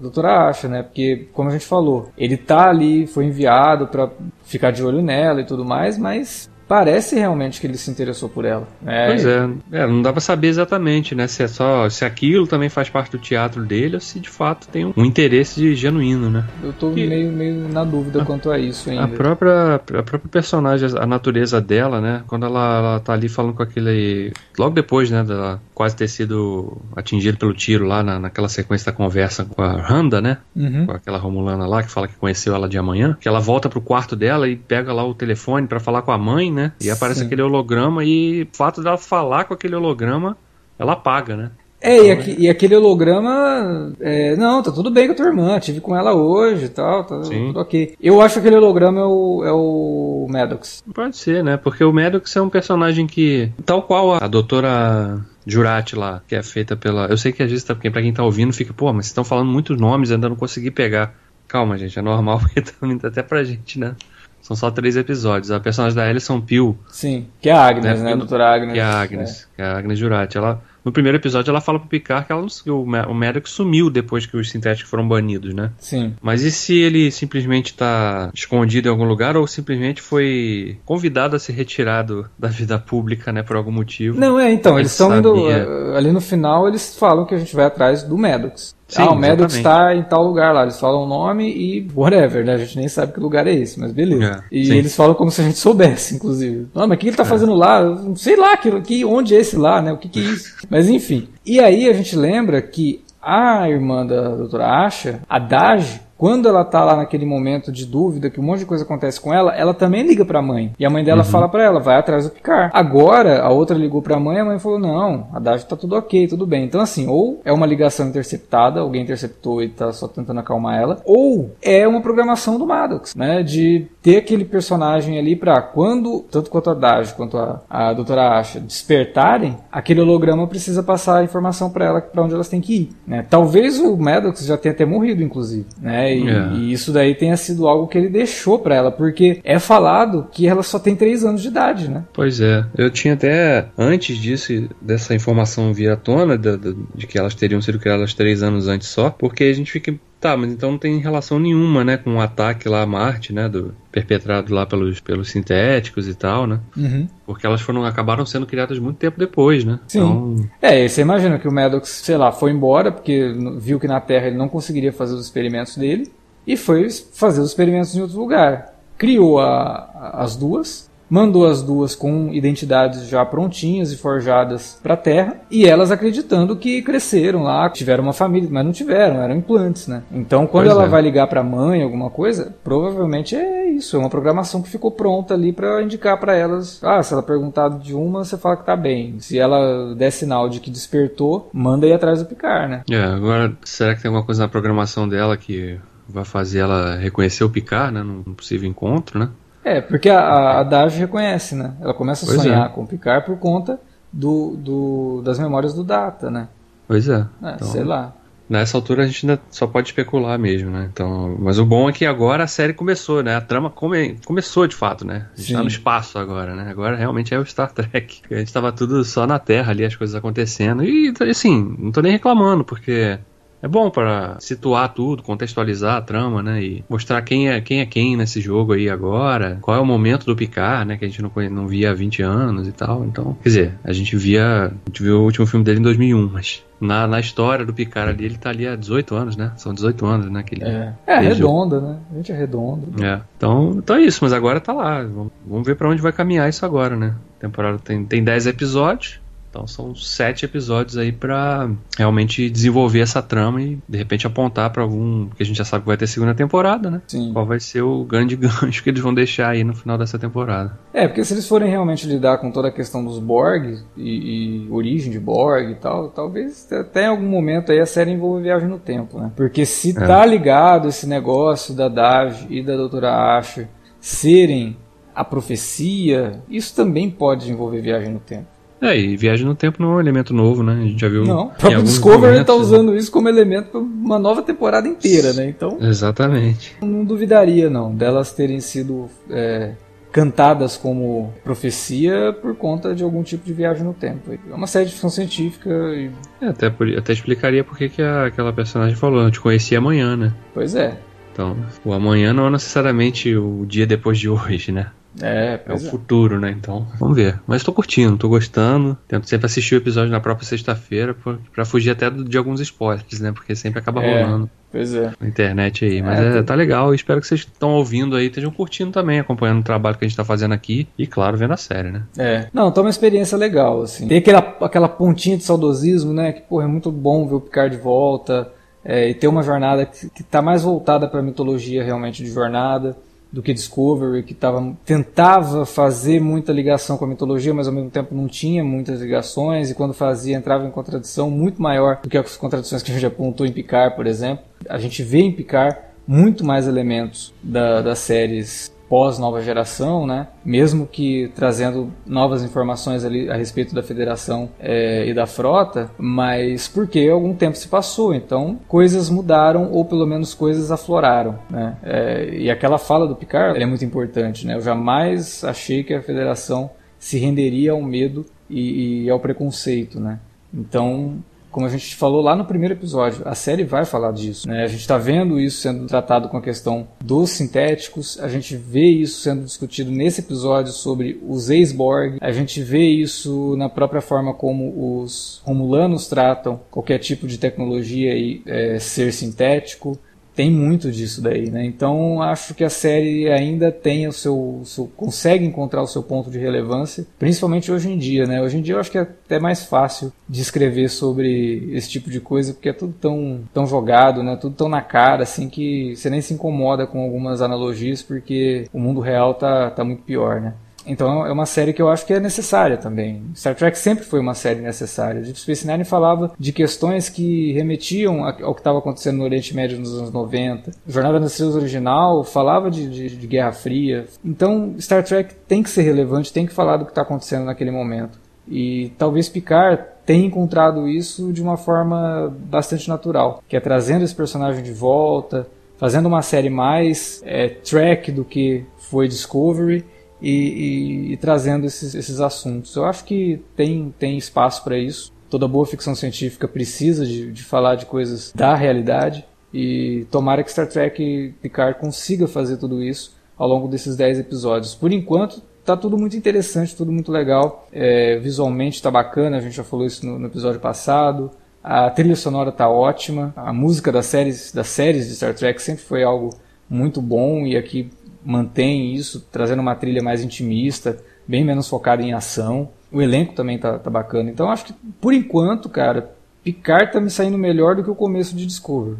[0.02, 0.82] doutora Asha, né?
[0.82, 4.10] Porque, como a gente falou, ele tá ali, foi enviado para
[4.42, 8.44] ficar de olho nela e tudo mais, mas parece realmente que ele se interessou por
[8.44, 8.68] ela.
[8.86, 9.48] É, pois é.
[9.72, 11.26] é, não dá pra saber exatamente, né?
[11.26, 14.68] Se é só se aquilo também faz parte do teatro dele ou se de fato
[14.68, 16.44] tem um, interesse genuíno, né?
[16.62, 19.04] Eu tô meio, meio na dúvida a, quanto a isso ainda.
[19.04, 22.22] A própria, a própria personagem, a natureza dela, né?
[22.26, 24.32] Quando ela, ela tá ali falando com aquele.
[24.58, 25.24] Logo depois, né?
[25.24, 29.80] Dela quase ter sido atingido pelo tiro lá na, naquela sequência da conversa com a
[29.80, 30.38] Randa, né?
[30.56, 30.86] Uhum.
[30.86, 33.16] Com aquela Romulana lá que fala que conheceu ela de amanhã.
[33.20, 36.18] Que ela volta pro quarto dela e pega lá o telefone para falar com a
[36.18, 36.57] mãe, né?
[36.80, 37.26] E aparece Sim.
[37.26, 40.36] aquele holograma e o fato dela falar com aquele holograma,
[40.78, 41.50] ela apaga, né?
[41.80, 43.92] É, e, aqui, e, aquele holograma.
[44.00, 47.04] É, não, tá tudo bem com a tua irmã, tive com ela hoje e tal,
[47.04, 47.48] tá Sim.
[47.48, 47.94] tudo ok.
[48.00, 50.82] Eu acho que aquele holograma é o, é o Maddox.
[50.92, 51.56] Pode ser, né?
[51.56, 53.52] Porque o Maddox é um personagem que.
[53.64, 57.06] Tal qual a, a doutora Jurati lá, que é feita pela.
[57.06, 59.24] Eu sei que às vezes, tá, pra quem tá ouvindo, fica, pô, mas vocês estão
[59.24, 61.14] falando muitos nomes, ainda não consegui pegar.
[61.46, 63.94] Calma, gente, é normal, porque tá até pra gente, né?
[64.40, 65.50] São só três episódios.
[65.50, 66.76] A personagem da Alison Peel.
[66.88, 68.04] Sim, que é a Agnes, né?
[68.04, 68.12] né?
[68.12, 68.72] A doutora Agnes.
[68.72, 69.56] Que é a Agnes, é.
[69.56, 70.38] que é a Agnes Jurati.
[70.38, 73.90] Ela no primeiro episódio ela fala pro Picard que ela não, o, o Maddox sumiu
[73.90, 75.70] depois que os sintéticos foram banidos, né?
[75.78, 76.14] Sim.
[76.22, 81.38] Mas e se ele simplesmente tá escondido em algum lugar ou simplesmente foi convidado a
[81.38, 84.18] ser retirado da vida pública, né, por algum motivo?
[84.18, 85.50] Não, é, então, eles estão indo.
[85.50, 88.74] Eh, ali no final eles falam que a gente vai atrás do Maddox.
[88.88, 90.62] Sim, ah, o Maddox está em tal lugar lá.
[90.62, 92.54] Eles falam o nome e whatever, né?
[92.54, 94.42] A gente nem sabe que lugar é esse, mas beleza.
[94.50, 94.76] É, e sim.
[94.76, 96.68] eles falam como se a gente soubesse, inclusive.
[96.74, 97.26] Não, mas o que ele está é.
[97.26, 97.84] fazendo lá?
[97.84, 99.92] Não sei lá, que, que, onde é esse lá, né?
[99.92, 100.56] O que, que é isso?
[100.70, 101.28] mas enfim.
[101.44, 106.64] E aí a gente lembra que a irmã da doutora Asha, a Daj, quando ela
[106.64, 109.72] tá lá naquele momento de dúvida, que um monte de coisa acontece com ela, ela
[109.72, 110.72] também liga pra mãe.
[110.76, 111.30] E a mãe dela uhum.
[111.30, 112.72] fala para ela, vai atrás do Picard.
[112.74, 115.96] Agora, a outra ligou pra mãe e a mãe falou, não, a Dash tá tudo
[115.96, 116.64] ok, tudo bem.
[116.64, 121.00] Então, assim, ou é uma ligação interceptada, alguém interceptou e tá só tentando acalmar ela,
[121.04, 123.44] ou é uma programação do Maddox, né?
[123.44, 128.38] De ter aquele personagem ali pra quando, tanto quanto a Dash quanto a, a doutora
[128.38, 132.74] Asha despertarem, aquele holograma precisa passar a informação para ela para onde elas têm que
[132.74, 133.24] ir, né?
[133.28, 136.07] Talvez o Maddox já tenha até morrido, inclusive, né?
[136.14, 136.52] E, é.
[136.54, 140.46] e, isso daí tenha sido algo que ele deixou para ela, porque é falado que
[140.46, 142.04] ela só tem 3 anos de idade, né?
[142.12, 142.64] Pois é.
[142.76, 147.34] Eu tinha até, antes disso, dessa informação vir à tona, de, de, de que elas
[147.34, 150.78] teriam sido criadas 3 anos antes só, porque a gente fica Tá, mas então não
[150.78, 154.98] tem relação nenhuma, né, com o ataque lá a Marte, né, do perpetrado lá pelos,
[154.98, 156.58] pelos sintéticos e tal, né?
[156.76, 157.08] Uhum.
[157.24, 159.78] Porque elas foram acabaram sendo criadas muito tempo depois, né?
[159.86, 159.98] Sim.
[159.98, 160.50] Então...
[160.60, 164.00] É, e você imagina que o Maddox, sei lá, foi embora porque viu que na
[164.00, 166.10] Terra ele não conseguiria fazer os experimentos dele
[166.44, 168.74] e foi fazer os experimentos em outro lugar.
[168.96, 174.96] Criou a, as duas mandou as duas com identidades já prontinhas e forjadas para a
[174.96, 179.86] Terra, e elas acreditando que cresceram lá, tiveram uma família, mas não tiveram, eram implantes,
[179.86, 180.02] né?
[180.12, 180.88] Então, quando pois ela é.
[180.88, 184.90] vai ligar para a mãe alguma coisa, provavelmente é isso, é uma programação que ficou
[184.90, 188.66] pronta ali para indicar para elas, ah, se ela perguntar de uma, você fala que
[188.66, 189.18] tá bem.
[189.20, 192.82] Se ela der sinal de que despertou, manda ir atrás do Picard, né?
[192.90, 195.78] É, agora será que tem alguma coisa na programação dela que
[196.08, 199.28] vai fazer ela reconhecer o Picard, né, num possível encontro, né?
[199.68, 201.74] É, porque a, a reconhece, né?
[201.80, 202.68] Ela começa a pois sonhar é.
[202.70, 203.78] com o Picard por conta
[204.12, 206.48] do, do, das memórias do Data, né?
[206.86, 207.26] Pois é.
[207.42, 208.14] é então, sei lá.
[208.48, 210.88] Nessa altura a gente ainda só pode especular mesmo, né?
[210.90, 213.36] Então, mas o bom é que agora a série começou, né?
[213.36, 215.26] A trama come, começou de fato, né?
[215.34, 215.54] A gente Sim.
[215.54, 216.70] tá no espaço agora, né?
[216.70, 218.22] Agora realmente é o Star Trek.
[218.30, 220.82] A gente tava tudo só na Terra ali, as coisas acontecendo.
[220.82, 223.18] E assim, não tô nem reclamando, porque
[223.62, 226.62] é bom para situar tudo, contextualizar a trama, né?
[226.62, 230.26] E mostrar quem é quem é quem nesse jogo aí agora, qual é o momento
[230.26, 230.96] do Picard, né?
[230.96, 233.04] Que a gente não, não via há 20 anos e tal.
[233.04, 234.66] Então, quer dizer, a gente via.
[234.66, 238.10] A gente viu o último filme dele em 2001, mas na, na história do Picard
[238.10, 239.52] ali, ele tá ali há 18 anos, né?
[239.56, 240.42] São 18 anos, né?
[240.42, 241.98] Que ele, é, é redonda, né?
[242.12, 243.04] A gente é redonda.
[243.04, 243.20] É.
[243.36, 245.02] Então, então é isso, mas agora tá lá.
[245.02, 247.14] Vamos, vamos ver para onde vai caminhar isso agora, né?
[247.38, 249.20] A temporada tem, tem 10 episódios.
[249.58, 254.82] Então são sete episódios aí para realmente desenvolver essa trama e de repente apontar para
[254.82, 255.26] algum.
[255.26, 257.02] Porque a gente já sabe que vai ter segunda temporada, né?
[257.08, 257.32] Sim.
[257.32, 260.78] Qual vai ser o grande gancho que eles vão deixar aí no final dessa temporada.
[260.92, 264.68] É, porque se eles forem realmente lidar com toda a questão dos Borg e, e
[264.70, 268.68] origem de Borg e tal, talvez até em algum momento aí a série envolva viagem
[268.68, 269.32] no tempo, né?
[269.34, 270.06] Porque se É.
[270.06, 273.66] tá ligado esse negócio da Dav e da Doutora Asher
[274.00, 274.76] serem
[275.14, 278.46] a profecia, isso também pode envolver viagem no tempo.
[278.80, 280.72] É, e viagem no tempo não é um elemento novo, né?
[280.72, 281.24] A gente já viu.
[281.24, 285.32] Não, o próprio Discovery tá momentos, usando isso como elemento para uma nova temporada inteira,
[285.32, 285.48] né?
[285.48, 285.88] Então, né?
[285.88, 286.76] Exatamente.
[286.80, 289.72] não duvidaria não delas terem sido é,
[290.12, 294.32] cantadas como profecia por conta de algum tipo de viagem no tempo.
[294.32, 296.10] É uma série de ficção científica e,
[296.40, 300.32] É, até, por- até explicaria por que aquela personagem falou, eu te conheci amanhã, né?
[300.54, 300.96] pois é.
[301.32, 304.88] Então, o amanhã não é necessariamente o dia depois de hoje, né?
[305.20, 305.90] É, É o pois é.
[305.90, 306.50] futuro, né?
[306.56, 307.40] Então, vamos ver.
[307.46, 308.96] Mas tô curtindo, tô gostando.
[309.08, 313.18] Tento sempre assistir o episódio na própria sexta-feira pra- pra fugir até de alguns spoilers,
[313.20, 313.32] né?
[313.32, 314.22] Porque sempre acaba É.
[314.22, 315.12] rolando Pois é.
[315.20, 316.02] na internet aí.
[316.02, 316.94] Mas É, é, tá legal.
[316.94, 320.16] Espero que vocês estão ouvindo aí, estejam curtindo também, acompanhando o trabalho que a gente
[320.16, 320.86] tá fazendo aqui.
[320.96, 322.02] E, claro, vendo a série, né?
[322.16, 322.46] É.
[322.52, 324.06] Não, tá uma experiência legal, assim.
[324.06, 326.32] Tem aquela, aquela pontinha de saudosismo, né?
[326.32, 328.52] Que, porra, é muito bom ver o Picard de volta.
[328.84, 332.96] é, e ter uma jornada que, que tá mais voltada pra mitologia realmente de jornada
[333.30, 337.90] do que Discovery, que tava, tentava fazer muita ligação com a mitologia, mas ao mesmo
[337.90, 342.16] tempo não tinha muitas ligações, e quando fazia entrava em contradição muito maior do que
[342.16, 344.44] as contradições que a gente apontou em Picard, por exemplo.
[344.68, 345.76] A gente vê em Picard
[346.06, 350.28] muito mais elementos da- das séries pós-nova geração, né?
[350.44, 356.68] Mesmo que trazendo novas informações ali a respeito da federação é, e da frota, mas
[356.68, 361.76] porque algum tempo se passou, então coisas mudaram ou pelo menos coisas afloraram, né?
[361.82, 364.54] É, e aquela fala do Picard é muito importante, né?
[364.54, 370.18] Eu jamais achei que a federação se renderia ao medo e, e ao preconceito, né?
[370.52, 374.48] Então como a gente falou lá no primeiro episódio, a série vai falar disso.
[374.48, 374.64] Né?
[374.64, 378.86] A gente está vendo isso sendo tratado com a questão dos sintéticos, a gente vê
[378.86, 384.34] isso sendo discutido nesse episódio sobre os ex-Borg, a gente vê isso na própria forma
[384.34, 389.98] como os Romulanos tratam qualquer tipo de tecnologia e é, ser sintético.
[390.38, 391.64] Tem muito disso daí, né?
[391.64, 396.30] Então acho que a série ainda tem o seu, seu, consegue encontrar o seu ponto
[396.30, 398.40] de relevância, principalmente hoje em dia, né?
[398.40, 402.08] Hoje em dia eu acho que é até mais fácil de escrever sobre esse tipo
[402.08, 404.36] de coisa, porque é tudo tão, tão jogado, né?
[404.36, 408.78] Tudo tão na cara, assim, que você nem se incomoda com algumas analogias, porque o
[408.78, 410.54] mundo real tá, tá muito pior, né?
[410.88, 413.22] Então é uma série que eu acho que é necessária também.
[413.34, 415.20] Star Trek sempre foi uma série necessária.
[415.20, 419.78] Deep Space Nine falava de questões que remetiam ao que estava acontecendo no Oriente Médio
[419.78, 420.70] nos anos 90.
[420.86, 424.06] Jornada nas Estrelas original falava de, de, de Guerra Fria.
[424.24, 427.70] Então Star Trek tem que ser relevante, tem que falar do que está acontecendo naquele
[427.70, 428.18] momento.
[428.50, 434.14] E talvez Picard tenha encontrado isso de uma forma bastante natural, que é trazendo esse
[434.14, 439.84] personagem de volta, fazendo uma série mais é, Trek do que foi Discovery
[440.20, 442.74] e, e, e trazendo esses, esses, assuntos.
[442.74, 445.12] Eu acho que tem, tem espaço para isso.
[445.30, 450.50] Toda boa ficção científica precisa de, de, falar de coisas da realidade e tomara que
[450.50, 454.74] Star Trek Picard consiga fazer tudo isso ao longo desses 10 episódios.
[454.74, 457.68] Por enquanto, tá tudo muito interessante, tudo muito legal.
[457.72, 461.30] É, visualmente tá bacana, a gente já falou isso no, no episódio passado.
[461.62, 463.32] A trilha sonora tá ótima.
[463.36, 466.30] A música das séries, das séries de Star Trek sempre foi algo
[466.68, 467.90] muito bom e aqui
[468.24, 472.68] mantém isso, trazendo uma trilha mais intimista, bem menos focada em ação.
[472.90, 474.30] O elenco também tá, tá bacana.
[474.30, 476.10] Então acho que, por enquanto, cara,
[476.42, 478.96] Picard tá me saindo melhor do que o começo de Discovery.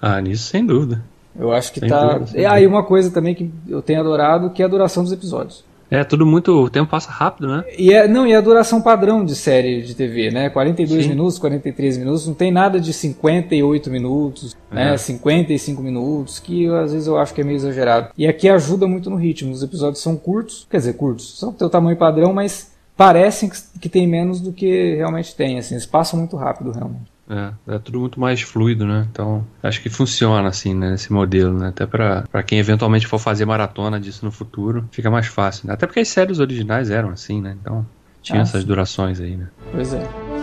[0.00, 1.02] Ah, nisso sem dúvida.
[1.38, 2.14] Eu acho que sem tá.
[2.14, 5.12] Dúvida, e aí uma coisa também que eu tenho adorado, que é a duração dos
[5.12, 5.64] episódios.
[5.90, 6.52] É, tudo muito.
[6.52, 7.64] O tempo passa rápido, né?
[7.78, 10.50] E é, não, e a duração padrão de série de TV, né?
[10.50, 11.08] 42 Sim.
[11.10, 14.74] minutos, 43 minutos, não tem nada de 58 minutos, é.
[14.74, 14.96] né?
[14.96, 18.10] 55 minutos, que às vezes eu acho que é meio exagerado.
[18.16, 19.52] E aqui ajuda muito no ritmo.
[19.52, 24.06] Os episódios são curtos, quer dizer, curtos, são do tamanho padrão, mas parecem que tem
[24.06, 27.15] menos do que realmente tem, assim, eles passam muito rápido realmente.
[27.28, 29.06] É, é tudo muito mais fluido, né?
[29.10, 30.94] Então, acho que funciona assim, né?
[30.94, 31.68] Esse modelo, né?
[31.68, 35.74] Até pra quem eventualmente for fazer maratona disso no futuro, fica mais fácil, né?
[35.74, 37.56] Até porque as séries originais eram assim, né?
[37.60, 37.84] Então,
[38.22, 39.48] tinha ah, essas durações aí, né?
[39.72, 40.35] Pois é.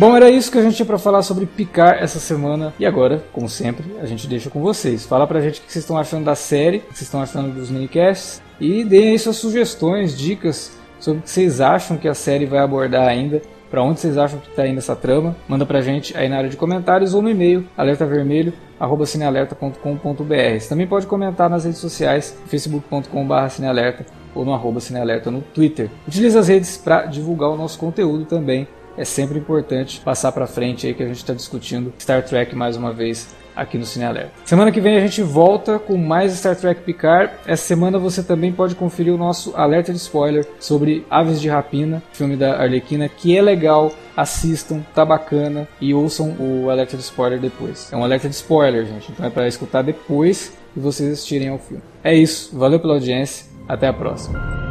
[0.00, 2.72] Bom, era isso que a gente tinha para falar sobre Picar essa semana.
[2.78, 5.04] E agora, como sempre, a gente deixa com vocês.
[5.04, 7.52] Fala pra gente o que vocês estão achando da série, o que vocês estão achando
[7.52, 8.40] dos minicasts.
[8.58, 12.60] E deem aí suas sugestões, dicas sobre o que vocês acham que a série vai
[12.60, 16.30] abordar ainda para onde vocês acham que está indo essa trama, manda pra gente aí
[16.30, 20.58] na área de comentários ou no e-mail alertavermelho@cinealerta.com.br.
[20.58, 25.90] Você também pode comentar nas redes sociais, facebook.com/cinealerta ou no arroba cinealerta no Twitter.
[26.08, 28.66] Utilize as redes para divulgar o nosso conteúdo também.
[29.00, 32.76] É sempre importante passar para frente aí que a gente está discutindo Star Trek mais
[32.76, 34.30] uma vez aqui no Cine Alerta.
[34.44, 37.32] Semana que vem a gente volta com mais Star Trek Picard.
[37.46, 42.02] Essa semana você também pode conferir o nosso alerta de spoiler sobre Aves de Rapina,
[42.12, 43.90] filme da Arlequina, que é legal.
[44.14, 47.90] Assistam, tá bacana e ouçam o alerta de spoiler depois.
[47.90, 51.58] É um alerta de spoiler, gente, então é para escutar depois que vocês assistirem ao
[51.58, 51.82] filme.
[52.04, 54.69] É isso, valeu pela audiência, até a próxima.